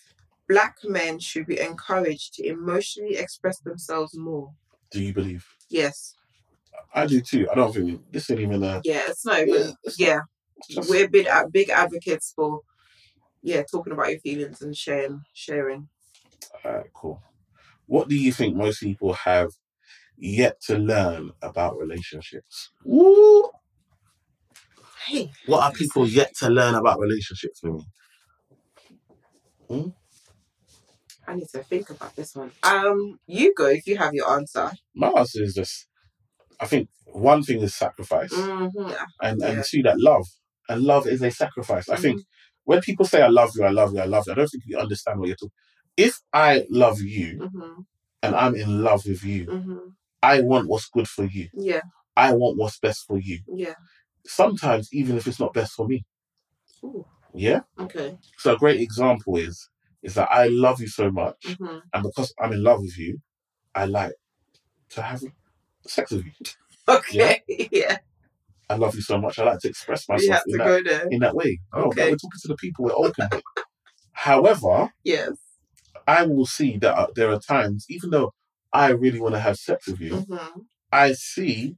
black 0.48 0.78
men 0.84 1.20
should 1.20 1.46
be 1.48 1.60
encouraged 1.60 2.36
to 2.36 2.48
emotionally 2.48 3.16
express 3.18 3.60
themselves 3.60 4.18
more? 4.18 4.52
Do 4.92 5.02
you 5.04 5.14
believe? 5.14 5.46
Yes. 5.70 6.16
I 6.94 7.06
do 7.06 7.22
too. 7.22 7.48
I 7.52 7.56
don't 7.56 7.74
think 7.74 8.02
this 8.12 8.30
ain't 8.30 8.40
even 8.40 8.64
a. 8.64 8.82
Yeah, 8.84 9.04
it's 9.08 9.26
not 9.26 9.42
even 9.42 9.74
it's 9.84 10.00
yeah. 10.00 10.22
just- 10.70 10.90
We're 10.90 11.08
big 11.08 11.28
uh, 11.28 11.48
big 11.52 11.70
advocates 11.70 12.34
for 12.36 12.62
yeah, 13.44 13.64
talking 13.70 13.94
about 13.94 14.10
your 14.10 14.20
feelings 14.20 14.62
and 14.62 14.76
sharing 14.76 15.22
sharing. 15.34 15.90
Alright, 16.66 16.92
cool. 16.94 17.22
What 17.86 18.10
do 18.10 18.16
you 18.16 18.32
think 18.32 18.56
most 18.56 18.80
people 18.82 19.14
have 19.14 19.50
yet 20.18 20.60
to 20.62 20.78
learn 20.78 21.32
about 21.42 21.78
relationships? 21.78 22.72
Woo! 22.84 23.50
Hey, 25.06 25.32
What 25.46 25.64
are 25.64 25.72
people 25.72 26.06
yet 26.08 26.36
to 26.40 26.50
learn 26.50 26.76
about 26.76 27.00
relationships 27.00 27.62
with 27.64 27.86
me? 29.70 29.94
I 31.28 31.36
need 31.36 31.50
to 31.54 31.64
think 31.64 31.90
about 31.90 32.16
this 32.16 32.36
one. 32.36 32.52
Um, 32.64 33.20
you 33.28 33.54
go 33.56 33.68
if 33.68 33.88
you 33.88 33.98
have 33.98 34.14
your 34.14 34.30
answer. 34.32 34.72
My 34.96 35.10
answer 35.10 35.44
is 35.44 35.56
just 35.56 35.88
I 36.60 36.66
think 36.68 36.90
one 37.06 37.44
thing 37.44 37.62
is 37.62 37.76
sacrifice 37.76 38.34
hmm 38.34 38.68
and, 39.22 39.42
yeah. 39.42 39.50
and 39.50 39.64
two 39.66 39.84
that 39.84 40.00
love. 40.00 40.26
And 40.70 40.84
love 40.84 41.08
is 41.08 41.22
a 41.22 41.32
sacrifice. 41.32 41.90
I 41.90 41.96
Mm-hmm. 41.96 42.02
think 42.04 42.22
when 42.66 42.82
people 42.82 43.06
say 43.06 43.22
I 43.22 43.28
love 43.30 43.52
you, 43.56 43.64
I 43.66 43.70
love 43.70 43.94
you, 43.94 44.02
I 44.02 44.06
love 44.06 44.26
you, 44.28 44.34
I 44.34 44.36
don't 44.36 44.48
think 44.48 44.64
you 44.68 44.78
understand 44.78 45.20
what 45.20 45.28
you're 45.28 45.38
talking. 45.38 45.52
If 45.98 46.20
I 46.34 46.66
love 46.70 47.02
you 47.02 47.50
hmm 47.50 47.82
and 48.24 48.36
I'm 48.36 48.56
in 48.56 48.84
love 48.84 49.04
with 49.06 49.24
you, 49.24 49.46
hmm 49.50 49.78
I 50.24 50.42
want 50.42 50.68
what's 50.70 50.90
good 50.90 51.08
for 51.08 51.26
you. 51.26 51.50
Yeah, 51.54 51.82
I 52.18 52.34
want 52.34 52.58
what's 52.58 52.80
best 52.80 53.06
for 53.08 53.20
you. 53.20 53.40
yeah. 53.54 53.76
Sometimes 54.26 54.90
even 54.94 55.18
if 55.18 55.28
it's 55.28 55.40
not 55.40 55.54
best 55.54 55.74
for 55.74 55.88
me. 55.88 56.04
Ooh, 56.84 57.06
Yeah? 57.34 57.62
okay. 57.80 58.18
So 58.40 58.54
a 58.56 58.58
great 58.58 58.82
example 58.82 59.38
is 59.38 59.70
is 60.04 60.16
that 60.16 60.30
I 60.32 60.48
love 60.48 60.80
you 60.82 60.88
so 60.88 61.12
much, 61.12 61.58
hmm 61.60 61.78
and 61.94 62.04
because 62.04 62.34
I'm 62.40 62.54
in 62.54 62.64
love 62.64 62.82
with 62.82 62.98
you, 62.98 63.20
I 63.76 63.86
like 63.86 64.14
to 64.92 65.02
have 65.02 65.24
sex 65.86 66.12
with 66.12 66.26
you. 66.26 66.32
Okay. 66.90 67.44
Yeah. 67.72 67.98
I 68.70 68.76
love 68.78 68.96
you 68.96 69.02
so 69.02 69.18
much. 69.18 69.40
I 69.40 69.44
like 69.44 69.60
to 69.60 69.68
express 69.70 70.08
myself 70.08 70.42
in 70.48 70.58
that, 70.58 70.68
in 71.12 71.20
that 71.20 71.36
way. 71.36 71.60
No, 71.76 71.84
Okay. 71.86 72.04
we're 72.12 72.16
talking 72.16 72.42
to 72.44 72.48
the 72.48 72.56
people 72.56 72.86
we're 72.86 72.94
open. 72.96 73.28
However, 74.14 74.92
Yes. 75.04 75.32
I 76.08 76.26
will 76.26 76.46
see 76.46 76.78
that 76.78 76.96
uh, 76.98 77.08
there 77.16 77.30
are 77.32 77.40
times, 77.40 77.86
even 77.90 78.10
though 78.12 78.34
I 78.72 78.90
really 78.92 79.20
want 79.20 79.36
to 79.36 79.40
have 79.42 79.58
sex 79.58 79.88
with 79.88 80.00
you, 80.00 80.16
hmm 80.22 80.62
I 80.92 81.12
see 81.14 81.76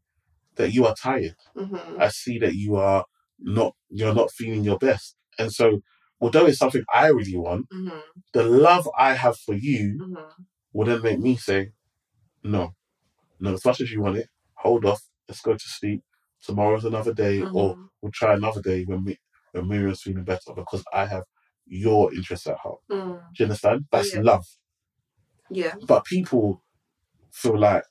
that 0.55 0.73
you 0.73 0.85
are 0.85 0.95
tired. 0.95 1.35
hmm 1.57 1.99
I 1.99 2.09
see 2.09 2.37
that 2.39 2.53
you 2.55 2.75
are 2.75 3.05
not 3.39 3.73
you're 3.89 4.13
not 4.13 4.31
feeling 4.31 4.63
your 4.63 4.77
best. 4.77 5.15
And 5.39 5.51
so 5.51 5.81
although 6.21 6.45
it's 6.45 6.57
something 6.59 6.83
I 6.93 7.07
really 7.07 7.37
want, 7.37 7.67
hmm 7.71 7.89
the 8.33 8.43
love 8.43 8.87
I 8.97 9.13
have 9.15 9.37
for 9.37 9.55
you 9.55 9.97
hmm 9.99 10.43
will 10.73 10.85
then 10.85 11.01
make 11.01 11.19
me 11.19 11.35
say, 11.37 11.71
No, 12.43 12.73
no, 13.39 13.53
as 13.53 13.65
much 13.65 13.81
as 13.81 13.91
you 13.91 14.01
want 14.01 14.17
it, 14.17 14.29
hold 14.55 14.85
off, 14.85 15.01
let's 15.27 15.41
go 15.41 15.53
to 15.53 15.59
sleep. 15.79 16.01
Tomorrow's 16.43 16.85
another 16.85 17.13
day, 17.13 17.43
or 17.53 17.75
Mhm. 17.75 17.89
we'll 18.01 18.11
try 18.13 18.33
another 18.35 18.61
day 18.61 18.83
when 18.85 19.03
we 19.05 19.17
when 19.51 19.67
Miriam's 19.67 20.01
feeling 20.03 20.23
better 20.23 20.53
because 20.55 20.83
I 20.93 21.05
have 21.07 21.23
your 21.65 22.13
interests 22.13 22.47
at 22.47 22.57
heart. 22.57 22.79
Mm. 22.91 23.19
Do 23.33 23.43
you 23.43 23.45
understand? 23.45 23.85
That's 23.91 24.13
Yeah. 24.13 24.21
love. 24.21 24.45
Yeah. 25.49 25.75
But 25.87 26.05
people 26.05 26.63
feel 27.31 27.57
like, 27.59 27.83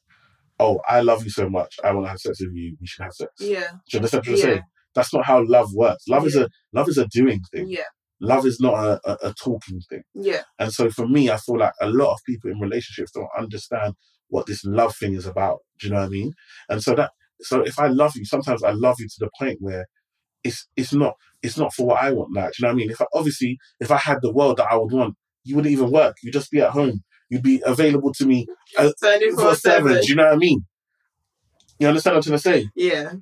oh, 0.58 0.80
I 0.88 1.00
love 1.00 1.24
you 1.24 1.30
so 1.30 1.48
much, 1.48 1.76
I 1.84 1.92
want 1.92 2.06
to 2.06 2.10
have 2.10 2.20
sex 2.20 2.40
with 2.40 2.52
you, 2.54 2.76
we 2.80 2.86
should 2.86 3.04
have 3.04 3.14
sex. 3.14 3.32
Yeah. 3.40 3.70
Do 3.72 3.78
you 3.92 3.98
understand 3.98 4.22
what 4.26 4.28
I'm 4.32 4.36
Yeah. 4.36 4.42
saying? 4.42 4.62
That's 4.94 5.14
not 5.14 5.24
how 5.26 5.44
love 5.46 5.72
works. 5.74 6.08
Love 6.08 6.26
is 6.26 6.36
a 6.36 6.48
love 6.72 6.88
is 6.88 6.98
a 6.98 7.06
doing 7.08 7.42
thing. 7.52 7.68
Yeah. 7.68 7.84
Love 8.20 8.46
is 8.46 8.60
not 8.60 8.74
a, 8.74 9.00
a, 9.04 9.28
a 9.28 9.34
talking 9.34 9.80
thing. 9.88 10.02
Yeah. 10.14 10.42
And 10.58 10.72
so 10.72 10.90
for 10.90 11.06
me, 11.06 11.30
I 11.30 11.36
feel 11.36 11.58
like 11.58 11.72
a 11.80 11.88
lot 11.88 12.12
of 12.12 12.18
people 12.26 12.50
in 12.50 12.58
relationships 12.58 13.12
don't 13.12 13.28
understand 13.38 13.94
what 14.28 14.46
this 14.46 14.64
love 14.64 14.94
thing 14.96 15.14
is 15.14 15.26
about. 15.26 15.58
Do 15.78 15.86
you 15.86 15.92
know 15.94 16.00
what 16.00 16.06
I 16.06 16.10
mean? 16.10 16.32
And 16.68 16.82
so 16.82 16.94
that 16.94 17.12
so 17.40 17.60
if 17.60 17.78
I 17.78 17.86
love 17.86 18.12
you, 18.16 18.24
sometimes 18.24 18.62
I 18.62 18.72
love 18.72 18.96
you 18.98 19.06
to 19.06 19.16
the 19.20 19.30
point 19.38 19.58
where 19.60 19.86
it's 20.42 20.66
it's 20.76 20.92
not 20.92 21.14
it's 21.42 21.56
not 21.56 21.72
for 21.72 21.86
what 21.86 22.02
I 22.02 22.10
want 22.12 22.30
now. 22.32 22.46
Do 22.46 22.52
you 22.58 22.62
know 22.62 22.68
what 22.68 22.72
I 22.72 22.76
mean? 22.76 22.90
If 22.90 23.00
I, 23.00 23.06
obviously 23.14 23.58
if 23.80 23.90
I 23.90 23.96
had 23.96 24.18
the 24.22 24.32
world 24.32 24.56
that 24.56 24.68
I 24.70 24.76
would 24.76 24.92
want, 24.92 25.14
you 25.44 25.56
wouldn't 25.56 25.72
even 25.72 25.90
work. 25.90 26.16
You'd 26.22 26.32
just 26.32 26.50
be 26.50 26.60
at 26.60 26.70
home. 26.70 27.02
You'd 27.30 27.42
be 27.42 27.62
available 27.64 28.12
to 28.14 28.26
me 28.26 28.46
uh, 28.78 28.90
for 29.00 29.54
seven. 29.54 29.54
seven. 29.56 30.00
Do 30.00 30.08
you 30.08 30.14
know 30.16 30.24
what 30.24 30.34
I 30.34 30.36
mean? 30.36 30.64
You 31.78 31.88
understand 31.88 32.16
what 32.16 32.26
I'm 32.26 32.38
trying 32.40 32.58
to 32.58 32.64
say? 32.64 32.70
Yeah. 32.74 33.12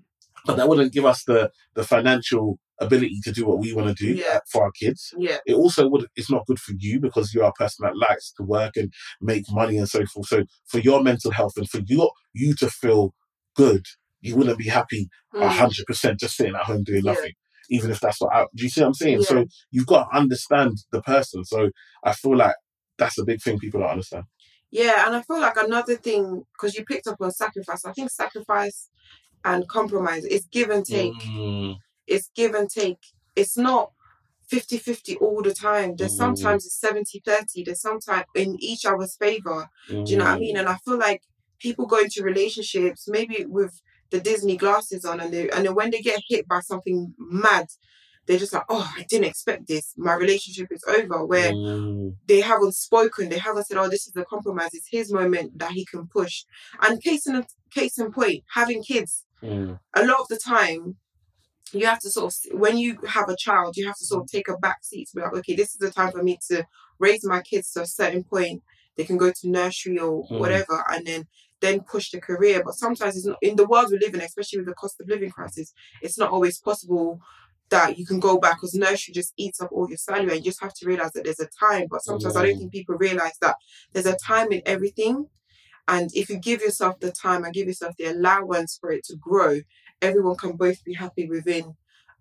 But 0.47 0.57
that 0.57 0.69
wouldn't 0.69 0.93
give 0.93 1.05
us 1.05 1.25
the 1.25 1.51
the 1.75 1.85
financial 1.85 2.59
ability 2.81 3.21
to 3.25 3.33
do 3.33 3.47
what 3.47 3.59
we 3.59 3.73
want 3.73 3.89
to 3.97 4.05
do 4.07 4.15
Yeah. 4.15 4.37
uh, 4.37 4.41
for 4.51 4.65
our 4.65 4.71
kids 4.73 5.15
Yeah. 5.19 5.39
it 5.47 5.55
also 5.55 5.89
would 5.89 6.07
it's 6.17 6.31
not 6.31 6.47
good 6.47 6.59
for 6.59 6.73
you 6.79 7.01
because 7.01 7.33
you're 7.33 7.45
a 7.45 7.53
person 7.53 7.85
that 7.87 7.97
likes 7.97 8.33
to 8.33 8.43
work 8.43 8.77
and 8.77 8.93
make 9.21 9.45
money 9.51 9.77
and 9.79 9.89
so 9.89 10.05
forth 10.07 10.29
so 10.29 10.45
for 10.67 10.79
your 10.81 11.03
mental 11.03 11.31
health 11.31 11.55
and 11.57 11.69
for 11.69 11.81
your 11.87 12.11
you 12.35 12.55
to 12.57 12.69
feel 12.71 13.15
good 13.55 13.85
you 14.21 14.37
wouldn't 14.37 14.59
be 14.59 14.69
happy 14.69 15.09
a 15.35 15.39
Mm. 15.39 15.49
hundred 15.49 15.87
percent 15.87 16.21
just 16.21 16.37
sitting 16.37 16.55
at 16.55 16.63
home 16.65 16.83
doing 16.85 17.05
Yeah. 17.05 17.13
nothing 17.13 17.33
even 17.71 17.91
if 17.91 17.99
that's 18.01 18.21
what 18.21 18.33
I, 18.35 18.47
do 18.55 18.63
you 18.65 18.69
see 18.71 18.81
what 18.83 18.89
i'm 18.89 18.95
saying 18.95 19.19
Yeah. 19.21 19.27
so 19.27 19.45
you've 19.71 19.87
got 19.87 20.05
to 20.11 20.17
understand 20.17 20.79
the 20.93 21.03
person 21.03 21.45
so 21.45 21.71
i 22.05 22.13
feel 22.13 22.37
like 22.37 22.55
that's 22.99 23.19
a 23.19 23.25
big 23.25 23.41
thing 23.43 23.59
people 23.59 23.81
don't 23.81 23.91
understand 23.91 24.25
Yeah, 24.71 25.07
and 25.07 25.15
I 25.17 25.23
feel 25.23 25.41
like 25.41 25.57
another 25.57 25.97
thing 25.97 26.43
because 26.53 26.75
you 26.77 26.85
picked 26.85 27.07
up 27.07 27.19
on 27.21 27.31
sacrifice. 27.31 27.85
I 27.85 27.93
think 27.93 28.11
sacrifice 28.11 28.91
and 29.45 29.67
compromise 29.69 30.25
is 30.25 30.47
give 30.51 30.71
and 30.71 30.85
take. 30.85 31.15
Mm, 31.23 31.77
It's 32.07 32.31
give 32.35 32.55
and 32.55 32.69
take. 32.71 32.99
It's 33.35 33.57
not 33.57 33.93
50-50 34.51 35.17
all 35.17 35.43
the 35.43 35.55
time. 35.55 35.97
There's 35.97 36.13
Mm. 36.15 36.19
sometimes 36.19 36.67
it's 36.67 36.79
70-30. 36.81 37.65
There's 37.65 37.81
sometimes 37.81 38.27
in 38.35 38.57
each 38.61 38.85
other's 38.87 39.17
favor. 39.17 39.69
Do 39.89 40.13
you 40.13 40.19
know 40.19 40.25
what 40.25 40.35
I 40.35 40.39
mean? 40.39 40.57
mm, 40.57 40.61
And 40.61 40.69
I 40.69 40.77
feel 40.85 40.99
like 40.99 41.23
people 41.59 41.87
go 41.87 41.99
into 41.99 42.23
relationships 42.23 43.09
maybe 43.09 43.45
with 43.47 43.81
the 44.11 44.21
Disney 44.21 44.57
glasses 44.57 45.05
on, 45.05 45.21
and 45.21 45.33
they 45.33 45.51
and 45.51 45.67
then 45.67 45.75
when 45.75 45.91
they 45.91 46.01
get 46.01 46.23
hit 46.29 46.47
by 46.47 46.61
something 46.61 47.15
mad, 47.19 47.67
they're 48.27 48.39
just 48.39 48.53
like, 48.53 48.65
"Oh, 48.69 48.89
I 48.97 49.05
didn't 49.09 49.27
expect 49.27 49.67
this. 49.67 49.95
My 49.97 50.15
relationship 50.15 50.69
is 50.71 50.85
over." 50.87 51.27
Where 51.27 51.53
mm, 51.53 52.15
they 52.27 52.41
haven't 52.41 52.75
spoken, 52.77 53.29
they 53.29 53.39
haven't 53.39 53.67
said, 53.67 53.79
"Oh, 53.79 53.89
this 53.89 54.07
is 54.07 54.13
the 54.13 54.25
compromise. 54.25 54.71
It's 54.75 54.89
his 54.91 55.13
moment 55.13 55.59
that 55.59 55.73
he 55.73 55.85
can 55.85 56.07
push." 56.07 56.45
And 56.83 57.03
case 57.03 57.27
in 57.27 57.45
case 57.73 57.99
in 57.99 58.13
point, 58.13 58.45
having 58.55 58.83
kids, 58.85 59.25
mm, 59.43 59.79
a 59.95 60.07
lot 60.07 60.21
of 60.21 60.29
the 60.29 60.39
time. 60.39 60.97
You 61.73 61.87
have 61.87 61.99
to 62.01 62.11
sort 62.11 62.33
of, 62.33 62.59
when 62.61 62.79
you 62.79 62.99
have 63.07 63.29
a 63.29 63.37
child, 63.37 63.77
you 63.77 63.87
have 63.87 63.97
to 63.99 64.05
sort 64.05 64.25
of 64.25 64.31
take 64.31 64.49
a 64.49 64.57
back 64.57 64.79
seat 64.83 65.09
to 65.09 65.17
be 65.17 65.23
like, 65.23 65.35
okay, 65.35 65.57
this 65.57 65.71
is 65.71 65.79
the 65.79 65.91
time 65.91 66.13
for 66.13 66.23
me 66.23 66.39
to 66.49 66.65
raise 66.99 67.25
my 67.25 67.43
kids 67.43 67.73
to 67.73 67.83
a 67.83 67.87
certain 67.87 68.25
point. 68.25 68.63
They 68.97 69.05
can 69.05 69.17
go 69.19 69.31
to 69.31 69.49
nursery 69.49 69.99
or 69.99 70.27
Mm. 70.29 70.39
whatever, 70.39 70.85
and 70.91 71.07
then 71.07 71.27
then 71.61 71.81
push 71.81 72.11
the 72.11 72.21
career. 72.21 72.63
But 72.65 72.75
sometimes 72.75 73.17
it's 73.17 73.27
not 73.27 73.39
in 73.41 73.57
the 73.57 73.67
world 73.67 73.91
we 73.91 73.99
live 73.99 74.15
in, 74.15 74.21
especially 74.21 74.59
with 74.59 74.69
the 74.69 74.75
cost 74.75 75.01
of 75.01 75.09
living 75.09 75.31
crisis. 75.31 75.73
It's 76.03 76.19
not 76.19 76.31
always 76.31 76.59
possible 76.61 77.21
that 77.71 77.99
you 77.99 78.07
can 78.07 78.21
go 78.21 78.39
back 78.39 78.57
because 78.57 78.75
nursery 78.75 79.13
just 79.15 79.33
eats 79.37 79.61
up 79.61 79.71
all 79.73 79.89
your 79.89 79.97
salary, 79.99 80.37
and 80.37 80.45
you 80.45 80.51
just 80.51 80.63
have 80.63 80.75
to 80.75 80.87
realize 80.87 81.13
that 81.13 81.25
there's 81.25 81.41
a 81.41 81.49
time. 81.59 81.87
But 81.91 82.05
sometimes 82.05 82.37
I 82.37 82.43
don't 82.45 82.55
Mm. 82.55 82.59
think 82.59 82.73
people 82.73 82.97
realize 82.97 83.37
that 83.41 83.57
there's 83.93 84.07
a 84.07 84.17
time 84.17 84.53
in 84.53 84.63
everything. 84.67 85.29
And 85.89 86.11
if 86.15 86.29
you 86.31 86.39
give 86.39 86.63
yourself 86.63 86.99
the 87.01 87.13
time 87.13 87.45
and 87.45 87.55
give 87.55 87.69
yourself 87.69 87.95
the 87.97 88.07
allowance 88.07 88.77
for 88.81 88.91
it 88.91 89.05
to 89.05 89.17
grow, 89.17 89.61
everyone 90.03 90.37
can 90.37 90.53
both 90.57 90.83
be 90.85 90.95
happy 90.95 91.29
within 91.29 91.75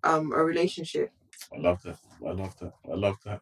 um, 0.04 0.32
a 0.32 0.42
relationship. 0.44 1.10
i 1.54 1.58
love 1.58 1.82
that 1.82 1.98
i 2.26 2.30
love 2.32 2.54
that 2.60 2.72
i 2.90 2.94
love 2.94 3.16
that 3.24 3.40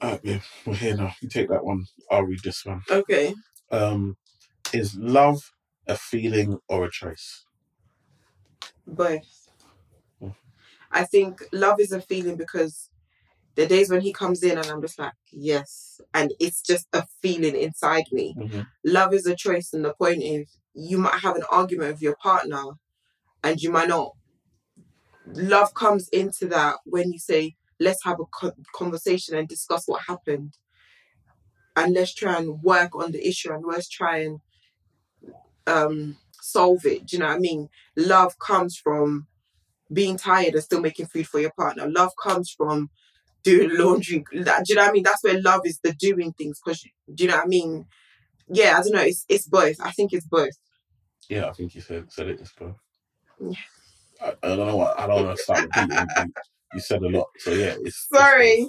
all 0.00 0.10
right 0.10 0.22
babe 0.22 0.40
we're 0.66 0.74
here 0.74 0.96
now 0.96 1.12
you 1.20 1.28
take 1.28 1.48
that 1.48 1.64
one 1.64 1.84
i'll 2.10 2.22
read 2.22 2.40
this 2.44 2.64
one 2.64 2.82
Okay. 2.90 3.34
um, 3.70 4.16
is 4.72 4.96
love 4.96 5.52
a 5.86 5.96
feeling 5.96 6.58
or 6.68 6.84
a 6.84 6.90
choice? 6.90 7.44
Both. 8.86 9.48
Mm. 10.22 10.34
I 10.90 11.04
think 11.04 11.42
love 11.52 11.80
is 11.80 11.92
a 11.92 12.00
feeling 12.00 12.36
because 12.36 12.88
the 13.54 13.66
days 13.66 13.90
when 13.90 14.00
he 14.00 14.12
comes 14.12 14.42
in 14.42 14.56
and 14.58 14.66
I'm 14.66 14.80
just 14.80 14.98
like, 14.98 15.12
yes, 15.30 16.00
and 16.14 16.32
it's 16.40 16.62
just 16.62 16.86
a 16.92 17.04
feeling 17.20 17.56
inside 17.56 18.04
me. 18.12 18.34
Mhm. 18.38 18.66
Love 18.84 19.12
is 19.14 19.26
a 19.26 19.36
choice, 19.36 19.72
and 19.72 19.84
the 19.84 19.94
point 19.94 20.22
is, 20.22 20.56
you 20.74 20.98
might 20.98 21.20
have 21.20 21.36
an 21.36 21.44
argument 21.50 21.92
with 21.92 22.02
your 22.02 22.16
partner, 22.16 22.62
and 23.44 23.60
you 23.60 23.70
might 23.70 23.88
not. 23.88 24.12
Love 25.26 25.74
comes 25.74 26.08
into 26.08 26.46
that 26.48 26.76
when 26.84 27.12
you 27.12 27.18
say, 27.18 27.56
let's 27.80 28.04
have 28.04 28.18
a 28.20 28.50
conversation 28.74 29.36
and 29.36 29.48
discuss 29.48 29.84
what 29.86 30.02
happened, 30.08 30.56
and 31.76 31.94
let's 31.94 32.14
try 32.14 32.36
and 32.38 32.62
work 32.62 32.94
on 32.94 33.12
the 33.12 33.26
issue, 33.26 33.52
and 33.52 33.64
let's 33.66 33.88
try 33.88 34.18
and 34.18 34.40
um 35.66 36.16
solve 36.40 36.84
it. 36.84 37.06
Do 37.06 37.16
you 37.16 37.20
know 37.20 37.28
what 37.28 37.36
I 37.36 37.40
mean? 37.40 37.68
Love 37.96 38.38
comes 38.38 38.76
from 38.76 39.26
being 39.92 40.16
tired 40.16 40.54
and 40.54 40.62
still 40.62 40.80
making 40.80 41.06
food 41.06 41.26
for 41.28 41.40
your 41.40 41.52
partner. 41.58 41.88
Love 41.88 42.12
comes 42.22 42.50
from 42.50 42.90
doing 43.42 43.70
laundry. 43.72 44.24
Do 44.32 44.38
you 44.40 44.44
know 44.44 44.82
what 44.82 44.90
I 44.90 44.92
mean? 44.92 45.04
That's 45.04 45.22
where 45.22 45.40
love 45.40 45.62
is 45.64 45.80
the 45.82 45.92
doing 45.92 46.32
things. 46.32 46.60
Because 46.64 46.82
do 47.14 47.24
you 47.24 47.30
know 47.30 47.36
what 47.36 47.46
I 47.46 47.48
mean? 47.48 47.86
Yeah, 48.52 48.76
I 48.78 48.82
don't 48.82 48.92
know. 48.92 49.02
It's 49.02 49.24
it's 49.28 49.48
both. 49.48 49.76
I 49.80 49.90
think 49.92 50.12
it's 50.12 50.26
both. 50.26 50.50
Yeah, 51.28 51.46
I 51.46 51.52
think 51.52 51.74
you 51.74 51.80
said 51.80 52.12
said 52.12 52.28
it 52.28 52.40
as 52.40 52.50
both. 52.58 52.76
Yeah. 53.40 53.52
I, 54.20 54.34
I 54.42 54.56
don't 54.56 54.66
know 54.66 54.76
what 54.76 54.98
I 54.98 55.06
don't 55.06 55.24
want 55.26 55.36
to 55.36 55.42
start 55.42 55.62
repeating. 55.62 56.06
you, 56.16 56.32
you 56.74 56.80
said 56.80 57.02
a 57.02 57.08
lot, 57.08 57.26
so 57.38 57.50
yeah. 57.52 57.74
It's 57.80 57.80
it's 57.80 58.08
Sorry. 58.12 58.68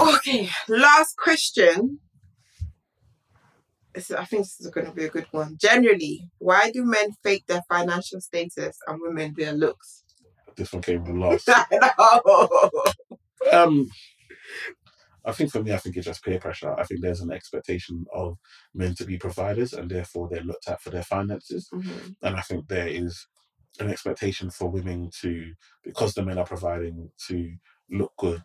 Okay, 0.00 0.48
last 0.68 1.16
question. 1.16 2.00
This 3.94 4.10
is- 4.10 4.16
I 4.16 4.24
think 4.24 4.44
this 4.44 4.60
is 4.60 4.70
going 4.70 4.86
to 4.86 4.92
be 4.92 5.04
a 5.04 5.10
good 5.10 5.26
one. 5.32 5.56
Generally, 5.60 6.30
why 6.38 6.70
do 6.70 6.84
men 6.84 7.12
fake 7.22 7.44
their 7.46 7.62
financial 7.68 8.20
status 8.20 8.78
and 8.86 8.98
women 9.02 9.34
their 9.36 9.52
looks? 9.52 10.04
This 10.56 10.72
one 10.72 10.82
came 10.82 11.04
the 11.04 11.12
last. 11.12 11.48
Um, 13.52 13.90
I 15.24 15.32
think 15.32 15.50
for 15.52 15.62
me, 15.62 15.72
I 15.72 15.76
think 15.78 15.96
it's 15.96 16.06
just 16.06 16.24
peer 16.24 16.38
pressure. 16.40 16.74
I 16.78 16.84
think 16.84 17.00
there's 17.00 17.20
an 17.20 17.32
expectation 17.32 18.04
of 18.12 18.38
men 18.74 18.94
to 18.96 19.04
be 19.04 19.18
providers, 19.18 19.72
and 19.72 19.90
therefore 19.90 20.28
they're 20.28 20.42
looked 20.42 20.68
at 20.68 20.80
for 20.82 20.90
their 20.90 21.02
finances. 21.04 21.68
Mhm. 21.72 22.16
And 22.22 22.36
I 22.36 22.40
think 22.42 22.68
there 22.68 22.88
is 22.88 23.26
an 23.80 23.88
expectation 23.90 24.50
for 24.50 24.68
women 24.70 25.10
to, 25.20 25.54
because 25.84 26.14
the 26.14 26.24
men 26.24 26.38
are 26.38 26.46
providing, 26.46 27.10
to 27.28 27.54
look 27.90 28.12
good 28.18 28.42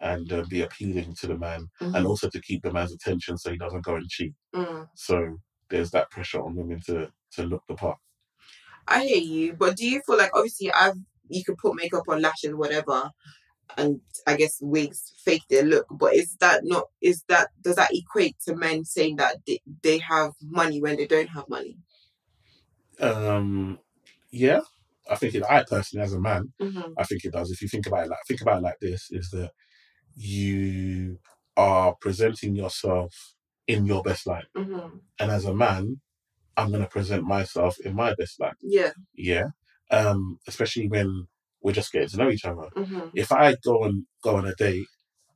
and 0.00 0.32
uh, 0.32 0.44
be 0.48 0.62
appealing 0.62 1.14
to 1.20 1.26
the 1.28 1.38
man, 1.38 1.68
and 1.80 1.94
Mhm. 1.94 2.06
also 2.06 2.28
to 2.28 2.40
keep 2.40 2.62
the 2.62 2.72
man's 2.72 2.92
attention 2.92 3.38
so 3.38 3.50
he 3.50 3.58
doesn't 3.58 3.84
go 3.84 3.94
and 3.96 4.08
cheat. 4.08 4.34
Mm. 4.54 4.88
So 4.96 5.38
there's 5.70 5.90
that 5.92 6.10
pressure 6.10 6.42
on 6.42 6.54
women 6.56 6.80
to 6.86 7.12
to 7.32 7.44
look 7.44 7.62
the 7.68 7.74
part. 7.74 7.98
I 8.88 9.04
hear 9.06 9.18
you, 9.18 9.54
but 9.54 9.76
do 9.76 9.86
you 9.86 10.02
feel 10.06 10.18
like 10.18 10.32
obviously 10.34 10.72
I've 10.72 10.96
you 11.28 11.44
could 11.44 11.56
put 11.58 11.74
makeup 11.76 12.04
on, 12.08 12.20
lashes, 12.20 12.54
whatever, 12.54 13.10
and 13.76 14.00
I 14.26 14.36
guess 14.36 14.58
wigs 14.60 15.12
fake 15.24 15.42
their 15.50 15.64
look, 15.64 15.86
but 15.90 16.14
is 16.14 16.36
that 16.40 16.60
not 16.64 16.84
is 17.00 17.24
that 17.28 17.48
does 17.62 17.76
that 17.76 17.90
equate 17.92 18.36
to 18.46 18.54
men 18.56 18.84
saying 18.84 19.16
that 19.16 19.38
they, 19.46 19.60
they 19.82 19.98
have 19.98 20.32
money 20.42 20.80
when 20.80 20.96
they 20.96 21.06
don't 21.06 21.28
have 21.28 21.48
money? 21.48 21.76
Um, 23.00 23.78
yeah, 24.30 24.60
I 25.10 25.16
think 25.16 25.34
it. 25.34 25.42
I 25.48 25.64
personally, 25.68 26.04
as 26.04 26.12
a 26.12 26.20
man, 26.20 26.52
Mm-hmm. 26.60 26.92
I 26.96 27.04
think 27.04 27.24
it 27.24 27.32
does. 27.32 27.50
If 27.50 27.62
you 27.62 27.68
think 27.68 27.86
about 27.86 28.04
it, 28.06 28.10
like 28.10 28.18
think 28.28 28.40
about 28.42 28.58
it 28.58 28.62
like 28.64 28.78
this: 28.80 29.08
is 29.10 29.30
that 29.30 29.50
you 30.14 31.18
are 31.56 31.94
presenting 32.00 32.54
yourself 32.54 33.14
in 33.66 33.86
your 33.86 34.02
best 34.02 34.26
light, 34.26 34.44
Mm-hmm. 34.56 34.96
and 35.18 35.30
as 35.30 35.44
a 35.44 35.54
man, 35.54 36.00
I'm 36.56 36.68
going 36.70 36.82
to 36.82 36.88
present 36.88 37.24
myself 37.24 37.76
in 37.84 37.94
my 37.94 38.14
best 38.14 38.40
light. 38.40 38.54
Yeah. 38.60 38.90
Yeah, 39.14 39.46
um, 39.90 40.38
especially 40.46 40.88
when 40.88 41.26
we're 41.62 41.72
just 41.72 41.92
getting 41.92 42.08
to 42.08 42.16
know 42.16 42.30
each 42.30 42.44
other. 42.44 42.68
Mm-hmm. 42.76 43.08
If 43.14 43.32
I 43.32 43.54
go 43.64 43.84
and 43.84 44.04
go 44.22 44.36
on 44.36 44.46
a 44.46 44.54
date 44.54 44.86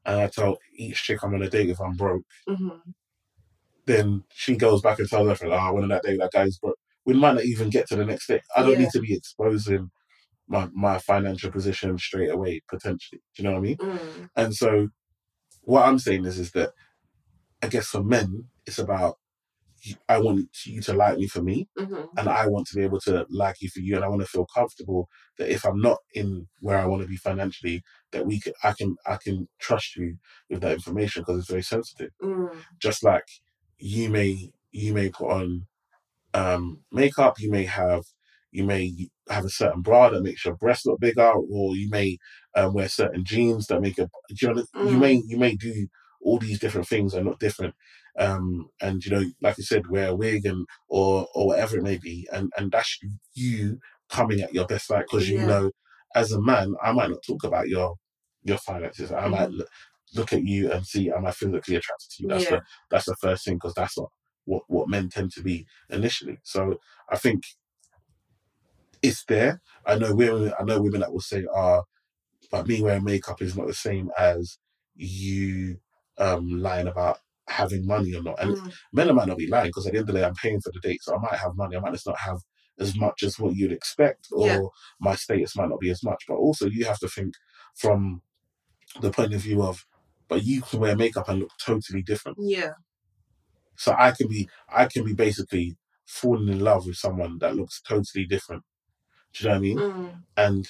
and 0.05 0.21
I 0.21 0.27
tell 0.29 0.59
each 0.77 1.03
chick 1.05 1.21
I'm 1.23 1.35
on 1.35 1.43
a 1.43 1.51
date 1.51 1.71
if 1.71 1.81
I'm 1.81 1.95
broke, 1.97 2.25
Mm-hmm. 2.49 2.91
then 3.87 4.25
she 4.33 4.57
goes 4.57 4.83
back 4.83 4.99
and 4.99 5.09
tells 5.09 5.29
her 5.29 5.35
friend, 5.35 5.55
"Oh, 5.55 5.57
I 5.57 5.71
went 5.71 5.85
on 5.85 5.91
that 5.91 6.03
date. 6.03 6.19
That 6.19 6.33
guy's 6.33 6.59
broke." 6.59 6.79
We 7.05 7.15
might 7.15 7.35
not 7.35 7.45
even 7.45 7.71
get 7.71 7.87
to 7.89 7.97
the 7.97 8.05
next 8.05 8.27
day. 8.27 8.41
I 8.57 8.63
don't 8.63 8.73
Yeah. 8.73 8.79
need 8.81 8.91
to 8.91 9.01
be 9.01 9.15
exposing 9.15 9.91
my 10.49 10.69
my 10.75 10.99
financial 10.99 11.51
position 11.53 11.97
straight 11.99 12.31
away. 12.31 12.63
Potentially, 12.69 13.21
do 13.37 13.43
you 13.43 13.49
know 13.49 13.53
what 13.53 13.59
I 13.59 13.63
mean? 13.63 13.77
Mm. 13.77 14.31
And 14.37 14.55
so, 14.55 14.89
what 15.63 15.87
I'm 15.87 15.99
saying 15.99 16.25
is, 16.25 16.39
is 16.39 16.51
that 16.53 16.71
I 17.63 17.69
guess 17.69 17.87
for 17.89 18.03
men, 18.03 18.45
it's 18.67 18.79
about 18.79 19.17
I 20.09 20.19
want 20.19 20.49
you 20.67 20.81
to 20.83 20.93
like 20.93 21.19
me 21.19 21.27
for 21.29 21.43
me, 21.43 21.69
Mm-hmm. 21.79 22.19
and 22.19 22.29
I 22.29 22.47
want 22.47 22.67
to 22.69 22.77
be 22.77 22.85
able 22.85 23.01
to 23.01 23.27
like 23.31 23.57
you 23.61 23.69
for 23.71 23.81
you, 23.81 23.97
and 23.97 24.05
I 24.05 24.09
want 24.09 24.23
to 24.23 24.29
feel 24.29 24.47
comfortable 24.47 25.09
that 25.39 25.51
if 25.53 25.65
I'm 25.65 25.81
not 25.81 25.99
in 26.15 26.47
where 26.61 26.79
I 26.79 26.87
want 26.87 27.03
to 27.03 27.09
be 27.09 27.17
financially, 27.17 27.83
that 28.13 28.27
we 28.27 28.41
can, 28.41 28.53
I 28.65 28.73
can, 28.73 28.97
I 29.07 29.17
can 29.17 29.49
trust 29.61 29.97
you 29.97 30.17
with 30.51 30.61
that 30.63 30.73
information 30.73 31.23
because 31.23 31.39
it's 31.41 31.51
very 31.51 31.63
sensitive. 31.63 32.11
Mm. 32.23 32.51
Just 32.81 33.05
like 33.05 33.27
you 33.79 34.09
may, 34.11 34.53
you 34.73 34.95
may 34.95 35.11
put 35.11 35.31
on 35.31 35.67
um, 36.35 36.81
makeup, 36.93 37.37
you 37.41 37.51
may 37.51 37.65
have, 37.65 38.03
you 38.53 38.65
may 38.65 39.11
have 39.29 39.45
a 39.45 39.51
certain 39.51 39.83
bra 39.83 40.11
that 40.11 40.23
makes 40.23 40.45
your 40.45 40.57
breasts 40.57 40.87
look 40.87 41.01
bigger, 41.01 41.33
or 41.33 41.77
you 41.77 41.89
may 41.91 42.19
um, 42.55 42.75
wear 42.75 42.89
certain 42.89 43.25
jeans 43.25 43.67
that 43.67 43.81
make 43.81 43.99
a, 43.99 44.09
you 44.31 44.53
know, 44.55 44.65
you 44.81 44.97
Mm. 44.97 45.01
may, 45.01 45.23
you 45.27 45.37
may 45.39 45.55
do 45.57 45.87
all 46.23 46.39
these 46.39 46.59
different 46.59 46.89
things 46.89 47.15
are 47.15 47.25
not 47.25 47.41
different. 47.41 47.75
Um, 48.19 48.71
and 48.81 49.05
you 49.05 49.11
know, 49.13 49.25
like 49.43 49.57
I 49.59 49.63
said, 49.63 49.89
wear 49.89 50.09
a 50.09 50.15
wig 50.17 50.47
and 50.47 50.67
or 50.89 51.27
or 51.35 51.49
whatever 51.49 51.77
it 51.77 51.83
may 51.83 51.99
be, 51.99 52.29
and 52.33 52.53
and 52.57 52.71
that's 52.73 52.99
you 53.35 53.79
coming 54.11 54.41
at 54.41 54.55
your 54.55 54.67
best 54.67 54.91
light 54.91 55.07
because 55.11 55.29
you 55.29 55.37
Yeah. 55.39 55.47
know, 55.47 55.71
as 56.15 56.33
a 56.33 56.41
man, 56.41 56.75
I 56.83 56.93
might 56.93 57.11
not 57.11 57.23
talk 57.27 57.45
about 57.45 57.69
your 57.69 57.97
your 58.45 58.59
finances. 58.59 59.13
I 59.13 59.29
might 59.29 59.51
Mhm. 59.51 59.59
look, 59.59 59.69
look 60.15 60.33
at 60.33 60.45
you 60.45 60.73
and 60.73 60.87
see, 60.87 61.11
am 61.11 61.27
I 61.27 61.33
physically 61.33 61.77
attracted 61.77 62.11
to 62.13 62.23
you? 62.23 62.29
That's 62.29 62.45
Yeah. 62.45 62.57
the 62.57 62.63
that's 62.91 63.07
the 63.07 63.17
first 63.17 63.45
thing 63.45 63.57
because 63.57 63.75
that's 63.75 63.97
what, 63.97 64.11
what 64.45 64.63
what 64.69 64.89
men 64.89 65.09
tend 65.11 65.33
to 65.33 65.43
be 65.43 65.67
initially. 65.91 66.39
So 66.45 66.81
I 67.11 67.17
think 67.19 67.43
it's 69.03 69.25
there. 69.27 69.61
I 69.87 69.97
know 69.97 70.15
women. 70.15 70.53
I 70.59 70.65
know 70.65 70.81
women 70.81 71.01
that 71.01 71.13
will 71.13 71.21
say, 71.21 71.47
"Ah, 71.55 71.83
but 72.51 72.67
me 72.67 72.83
wearing 72.83 73.05
makeup 73.05 73.43
is 73.43 73.57
not 73.57 73.67
the 73.67 73.75
same 73.75 74.11
as 74.19 74.59
you 74.97 75.79
um 76.19 76.49
lying 76.61 76.89
about 76.89 77.19
having 77.49 77.87
money 77.87 78.15
or 78.15 78.23
not." 78.23 78.41
And 78.41 78.57
Mm. 78.57 78.73
men 78.93 79.15
might 79.15 79.29
not 79.29 79.39
be 79.39 79.49
lying 79.49 79.69
because 79.69 79.87
at 79.87 79.93
the 79.93 79.99
end 79.99 80.09
of 80.09 80.15
the 80.15 80.21
day, 80.21 80.27
I'm 80.27 80.35
paying 80.35 80.61
for 80.61 80.73
the 80.73 80.81
date, 80.81 81.03
so 81.03 81.15
I 81.17 81.19
might 81.21 81.39
have 81.39 81.57
money. 81.57 81.77
I 81.77 81.81
might 81.81 81.93
just 81.93 82.07
not 82.07 82.19
have 82.19 82.39
as 82.79 82.97
much 82.97 83.23
as 83.23 83.39
what 83.39 83.57
you'd 83.57 83.73
expect, 83.73 84.29
or 84.33 84.47
Yeah. 84.47 84.61
my 85.01 85.15
status 85.15 85.57
might 85.57 85.69
not 85.69 85.81
be 85.81 85.91
as 85.91 86.03
much. 86.03 86.25
But 86.29 86.35
also, 86.37 86.67
you 86.69 86.85
have 86.87 86.99
to 87.01 87.09
think 87.09 87.35
from 87.75 88.23
the 89.01 89.11
point 89.11 89.35
of 89.35 89.41
view 89.43 89.63
of, 89.63 89.87
but 90.29 90.45
you 90.45 90.63
can 90.63 90.81
wear 90.81 90.97
makeup 90.97 91.29
and 91.29 91.41
look 91.41 91.53
totally 91.65 92.03
different. 92.03 92.39
Yeah. 92.41 92.73
So 93.77 93.95
I 93.99 94.13
can 94.13 94.29
be, 94.29 94.49
I 94.69 94.87
can 94.87 95.05
be 95.05 95.15
basically 95.15 95.77
falling 96.07 96.49
in 96.49 96.61
love 96.61 96.87
with 96.87 96.97
someone 96.97 97.39
that 97.39 97.57
looks 97.57 97.81
totally 97.83 98.25
different. 98.27 98.63
Do 99.33 99.45
you 99.45 99.49
know 99.51 99.55
what 99.55 99.59
I 99.59 99.61
mean? 99.61 99.79
Mm. 99.79 100.23
and 100.37 100.69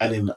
and 0.00 0.12
then 0.14 0.30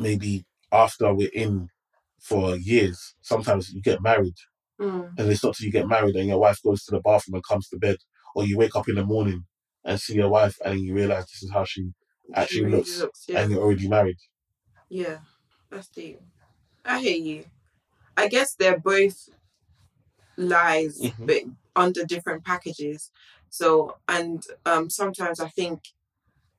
maybe 0.00 0.44
after 0.72 1.12
we're 1.14 1.30
in 1.32 1.70
for 2.18 2.56
years, 2.56 3.14
sometimes 3.20 3.72
you 3.72 3.80
get 3.80 4.02
married, 4.02 4.34
Mm. 4.80 5.12
and 5.18 5.30
it's 5.30 5.42
not 5.42 5.56
till 5.56 5.66
you 5.66 5.72
get 5.72 5.88
married 5.88 6.14
and 6.16 6.28
your 6.28 6.38
wife 6.38 6.60
goes 6.62 6.84
to 6.84 6.92
the 6.92 7.00
bathroom 7.00 7.34
and 7.34 7.44
comes 7.44 7.68
to 7.68 7.76
bed, 7.78 7.96
or 8.34 8.44
you 8.46 8.56
wake 8.56 8.76
up 8.76 8.88
in 8.88 8.94
the 8.94 9.04
morning 9.04 9.44
and 9.84 10.00
see 10.00 10.14
your 10.14 10.28
wife 10.28 10.56
and 10.64 10.80
you 10.80 10.94
realize 10.94 11.26
this 11.26 11.42
is 11.42 11.50
how 11.50 11.64
she 11.64 11.92
actually 12.34 12.58
She 12.58 12.64
really 12.64 12.84
looks, 12.98 13.24
yeah. 13.28 13.40
and 13.40 13.50
you're 13.52 13.62
already 13.62 13.88
married. 13.88 14.18
Yeah, 14.88 15.18
that's 15.70 15.88
deep. 15.88 16.20
I 16.84 17.00
hear 17.00 17.16
you. 17.16 17.44
I 18.16 18.28
guess 18.28 18.54
they're 18.54 18.78
both 18.78 19.28
lies, 20.36 21.00
Mhm. 21.00 21.26
but 21.26 21.42
under 21.74 22.04
different 22.04 22.44
packages. 22.44 23.10
So, 23.50 23.96
and 24.08 24.44
um, 24.66 24.90
sometimes 24.90 25.40
I 25.40 25.48
think 25.48 25.80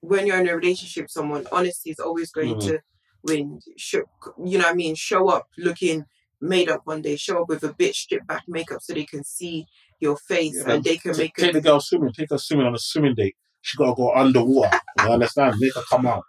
when 0.01 0.25
you're 0.27 0.39
in 0.39 0.47
a 0.47 0.55
relationship 0.55 1.09
someone, 1.09 1.47
honesty 1.51 1.91
is 1.91 1.99
always 1.99 2.31
going 2.31 2.55
Mhm. 2.55 2.67
to 2.67 2.81
win. 3.23 3.59
Show, 3.77 4.03
you 4.43 4.57
know 4.57 4.67
I 4.67 4.73
mean? 4.73 4.95
Show 4.95 5.29
up 5.29 5.49
looking 5.57 6.05
made 6.41 6.69
up 6.69 6.81
one 6.85 7.01
day. 7.01 7.15
Show 7.15 7.41
up 7.41 7.49
with 7.49 7.63
a 7.63 7.73
bit 7.73 7.95
stripped 7.95 8.27
back 8.27 8.43
makeup 8.47 8.81
so 8.81 8.93
they 8.93 9.05
can 9.05 9.23
see 9.23 9.65
your 9.99 10.17
face 10.17 10.63
Yeah, 10.65 10.73
and 10.73 10.83
they 10.83 10.97
can 10.97 11.15
make 11.17 11.35
take 11.35 11.53
the 11.53 11.61
girl 11.61 11.79
swimming, 11.79 12.13
take 12.13 12.29
her 12.29 12.37
swimming 12.37 12.67
on 12.67 12.75
a 12.75 12.79
swimming 12.79 13.15
date. 13.15 13.35
She 13.61 13.77
gotta 13.77 13.93
go 13.93 14.13
underwater. 14.13 14.79
You 14.99 15.09
understand? 15.09 15.55
Make 15.59 15.75
her 15.75 15.83
come 15.89 16.07
out. 16.07 16.23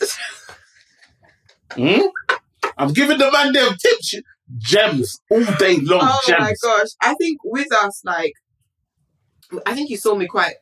Hmm? 1.74 2.00
I'm 2.78 2.94
giving 2.94 3.18
the 3.18 3.30
man 3.30 3.52
them 3.52 3.76
tips, 3.78 4.14
gems 4.56 5.20
all 5.30 5.44
day 5.58 5.76
long. 5.80 6.00
Oh 6.02 6.20
gems. 6.26 6.40
my 6.40 6.54
gosh. 6.62 6.88
I 7.02 7.14
think 7.14 7.40
with 7.44 7.68
us, 7.84 8.00
like, 8.04 8.32
I 9.66 9.74
think 9.74 9.90
you 9.90 9.98
saw 9.98 10.14
me 10.14 10.26
quite 10.26 10.54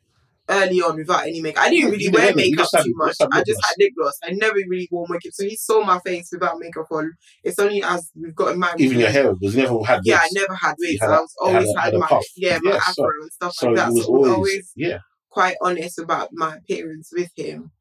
early 0.48 0.80
on 0.80 0.96
without 0.96 1.26
any 1.26 1.40
makeup. 1.40 1.64
I 1.64 1.70
didn't 1.70 1.90
really 1.90 2.08
wear 2.08 2.34
makeup 2.34 2.68
too 2.70 2.92
much. 2.96 3.16
I 3.20 3.42
just 3.44 3.64
had 3.64 3.74
lip 3.78 3.92
gloss. 3.98 4.14
I 4.22 4.30
never 4.32 4.54
really 4.54 4.88
wore 4.90 5.06
makeup. 5.08 5.32
So 5.32 5.44
he 5.44 5.56
saw 5.56 5.84
my 5.84 5.98
face 6.00 6.28
without 6.32 6.58
makeup 6.58 6.86
on. 6.90 7.12
It's 7.42 7.58
only 7.58 7.82
as 7.82 8.10
we've 8.14 8.34
gotten 8.34 8.58
married. 8.60 8.80
Even 8.80 8.98
your 9.00 9.10
hair 9.10 9.32
was 9.40 9.56
never 9.56 9.82
had 9.84 10.00
Yeah, 10.04 10.18
I 10.22 10.28
never 10.32 10.54
had 10.54 10.74
wigs. 10.78 11.00
had 11.00 11.10
I 11.10 11.20
was 11.20 11.34
had 11.42 11.48
always 11.56 11.68
a- 11.74 11.80
had, 11.80 11.92
had 11.92 12.00
my 12.00 12.20
yeah, 12.36 12.58
my 12.62 12.70
Yeah, 12.72 12.80
so- 12.80 12.90
afro 13.04 13.10
and 13.22 13.32
stuff 13.32 13.52
So 13.54 13.66
like 13.68 13.76
that. 13.76 13.92
was 13.92 14.04
So 14.04 14.10
were 14.12 14.18
always, 14.18 14.34
always 14.34 14.72
yeah. 14.76 14.98
quite 15.30 15.56
honest 15.62 15.98
about 15.98 16.28
my 16.32 16.56
appearance 16.56 17.10
with 17.12 17.30
him. 17.36 17.72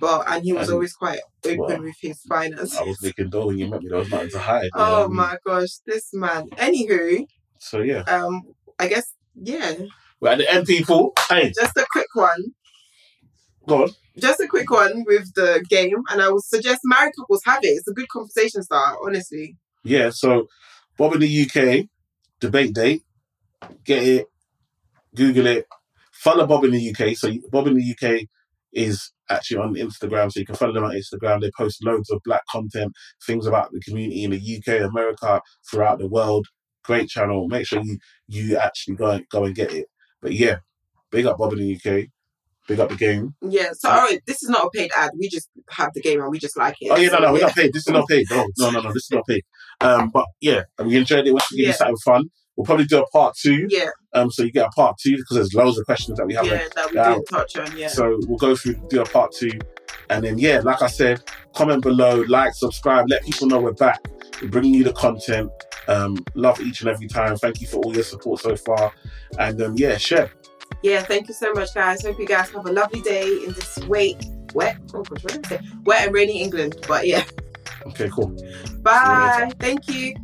but 0.00 0.24
and 0.26 0.42
he 0.44 0.52
was 0.54 0.68
And- 0.68 0.74
always 0.74 0.94
quite 0.94 1.20
open 1.44 1.58
Well, 1.58 1.82
with 1.82 1.96
his 2.00 2.20
finances. 2.22 2.76
I 2.78 2.82
was 2.84 2.98
thinking, 3.02 3.28
though, 3.30 3.46
when 3.48 3.58
you 3.58 3.68
met 3.68 3.82
me, 3.82 3.88
there 3.90 3.98
was 3.98 4.10
nothing 4.10 4.30
to 4.30 4.38
hide. 4.38 4.70
Oh 4.74 5.06
mean? 5.08 5.16
my 5.18 5.36
gosh, 5.44 5.76
this 5.86 6.08
man. 6.14 6.48
Anywho, 6.50 7.26
So 7.58 7.80
yeah, 7.82 8.00
um, 8.02 8.42
I 8.78 8.88
guess 8.88 9.12
yeah, 9.34 9.74
we're 10.22 10.30
at 10.30 10.38
the 10.38 10.50
end, 10.50 10.66
people. 10.66 11.12
Hey, 11.28 11.52
just 11.52 11.76
a 11.76 11.84
quick 11.90 12.06
one. 12.14 12.54
go 13.66 13.82
on. 13.82 13.90
Just 14.18 14.40
a 14.40 14.46
quick 14.46 14.70
one 14.70 15.04
with 15.06 15.34
the 15.34 15.64
game, 15.68 16.02
and 16.10 16.22
I 16.22 16.30
would 16.30 16.44
suggest 16.44 16.80
married 16.84 17.12
couples 17.18 17.42
have 17.44 17.60
it. 17.62 17.68
It's 17.68 17.88
a 17.88 17.92
good 17.92 18.08
conversation 18.08 18.62
starter, 18.62 18.96
honestly. 19.04 19.56
Yeah, 19.84 20.10
so 20.10 20.46
Bob 20.96 21.14
in 21.14 21.20
the 21.20 21.42
UK, 21.42 21.86
debate 22.40 22.74
date, 22.74 23.02
get 23.84 24.02
it, 24.02 24.26
Google 25.16 25.46
it, 25.46 25.66
follow 26.12 26.46
Bob 26.46 26.64
in 26.64 26.70
the 26.70 26.94
UK. 26.94 27.16
So 27.16 27.32
Bob 27.50 27.66
in 27.66 27.74
the 27.74 27.96
UK 27.96 28.26
is 28.72 29.10
actually 29.28 29.56
on 29.56 29.74
Instagram, 29.74 30.30
so 30.30 30.38
you 30.38 30.46
can 30.46 30.54
follow 30.54 30.74
them 30.74 30.84
on 30.84 30.92
Instagram. 30.92 31.40
They 31.40 31.50
post 31.56 31.84
loads 31.84 32.10
of 32.10 32.20
black 32.24 32.42
content, 32.48 32.92
things 33.26 33.46
about 33.46 33.72
the 33.72 33.80
community 33.80 34.22
in 34.22 34.30
the 34.30 34.38
UK, 34.58 34.88
America, 34.88 35.40
throughout 35.68 35.98
the 35.98 36.08
world. 36.08 36.46
Great 36.84 37.08
channel. 37.08 37.48
Make 37.48 37.66
sure 37.66 37.82
you 37.82 37.98
you 38.28 38.56
actually 38.56 38.96
go 38.96 39.10
and 39.10 39.28
go 39.30 39.44
and 39.44 39.54
get 39.54 39.72
it. 39.72 39.86
But 40.22 40.32
yeah, 40.32 40.56
big 41.10 41.26
up 41.26 41.36
Bob 41.38 41.52
in 41.52 41.58
the 41.58 41.74
UK. 41.76 42.06
Big 42.68 42.78
up 42.78 42.90
the 42.90 42.96
game. 42.96 43.34
Yeah. 43.42 43.70
So, 43.72 43.90
all 43.90 43.96
right, 44.02 44.20
this 44.24 44.40
is 44.42 44.48
not 44.48 44.64
a 44.66 44.70
paid 44.70 44.90
ad. 44.96 45.10
We 45.18 45.28
just 45.28 45.50
have 45.70 45.92
the 45.94 46.00
game 46.00 46.20
and 46.20 46.30
we 46.30 46.38
just 46.38 46.56
like 46.56 46.76
it. 46.80 46.90
Oh 46.92 46.96
yeah, 46.96 47.08
no, 47.08 47.18
no, 47.18 47.32
we're 47.32 47.40
not 47.40 47.54
paid. 47.56 47.72
This 47.72 47.88
is 47.88 47.92
not 47.92 48.06
paid. 48.08 48.24
No, 48.30 48.46
no, 48.58 48.70
no, 48.70 48.80
no, 48.82 48.92
this 48.92 49.02
is 49.04 49.10
not 49.10 49.26
paid. 49.26 49.42
Um, 49.80 50.10
but 50.14 50.26
yeah, 50.40 50.62
and 50.78 50.86
we 50.88 50.96
enjoyed 50.96 51.26
it. 51.26 51.32
Give 51.32 51.40
you 51.50 51.66
Yeah. 51.66 51.72
something 51.72 51.96
fun. 52.04 52.30
We'll 52.54 52.64
probably 52.64 52.84
do 52.84 53.00
a 53.02 53.06
part 53.08 53.34
two. 53.36 53.66
Yeah, 53.68 53.88
Um, 54.12 54.30
so 54.30 54.44
you 54.44 54.52
get 54.52 54.66
a 54.66 54.70
part 54.70 54.96
two 55.02 55.16
because 55.16 55.34
there's 55.36 55.54
loads 55.54 55.76
of 55.78 55.86
questions 55.86 56.18
that 56.18 56.26
we 56.26 56.34
haven't. 56.34 56.52
yeah, 56.52 56.68
that 56.76 56.90
we 56.90 56.96
Yeah. 56.96 57.14
didn't 57.14 57.24
touch 57.26 57.56
on. 57.56 57.76
Yeah. 57.76 57.88
So 57.88 58.18
we'll 58.28 58.38
go 58.38 58.54
through, 58.54 58.74
do 58.88 59.00
a 59.00 59.06
part 59.06 59.32
two, 59.32 59.50
and 60.10 60.24
then 60.24 60.38
yeah, 60.38 60.60
like 60.60 60.82
I 60.82 60.86
said, 60.88 61.22
comment 61.54 61.82
below, 61.82 62.24
like, 62.28 62.54
subscribe, 62.54 63.06
let 63.08 63.24
people 63.24 63.46
know 63.46 63.60
we're 63.60 63.72
back. 63.72 64.00
We're 64.40 64.48
bringing 64.48 64.74
you 64.74 64.84
the 64.84 64.92
content. 64.92 65.50
Um, 65.88 66.16
love 66.34 66.60
each 66.60 66.80
and 66.80 66.90
every 66.90 67.08
time. 67.08 67.36
Thank 67.36 67.60
you 67.60 67.66
for 67.66 67.78
all 67.78 67.94
your 67.94 68.04
support 68.04 68.40
so 68.40 68.56
far, 68.56 68.92
and 69.38 69.60
um, 69.62 69.74
yeah, 69.76 69.96
share. 69.96 70.30
Yeah, 70.82 71.02
thank 71.02 71.28
you 71.28 71.34
so 71.34 71.52
much, 71.52 71.74
guys. 71.74 72.04
Hope 72.04 72.18
you 72.18 72.26
guys 72.26 72.50
have 72.50 72.66
a 72.66 72.72
lovely 72.72 73.00
day 73.02 73.26
in 73.44 73.52
this 73.52 73.78
wet, 73.86 74.24
wet, 74.54 74.78
oh 74.94 75.02
gosh, 75.02 75.22
what 75.24 75.32
did 75.34 75.46
I 75.46 75.48
say? 75.48 75.60
Wet 75.84 76.06
and 76.06 76.14
rainy 76.14 76.40
England. 76.40 76.76
But 76.88 77.06
yeah, 77.06 77.24
Okay, 77.86 78.08
cool. 78.08 78.34
bye. 78.82 79.50
Thank 79.58 79.88
you. 79.88 80.14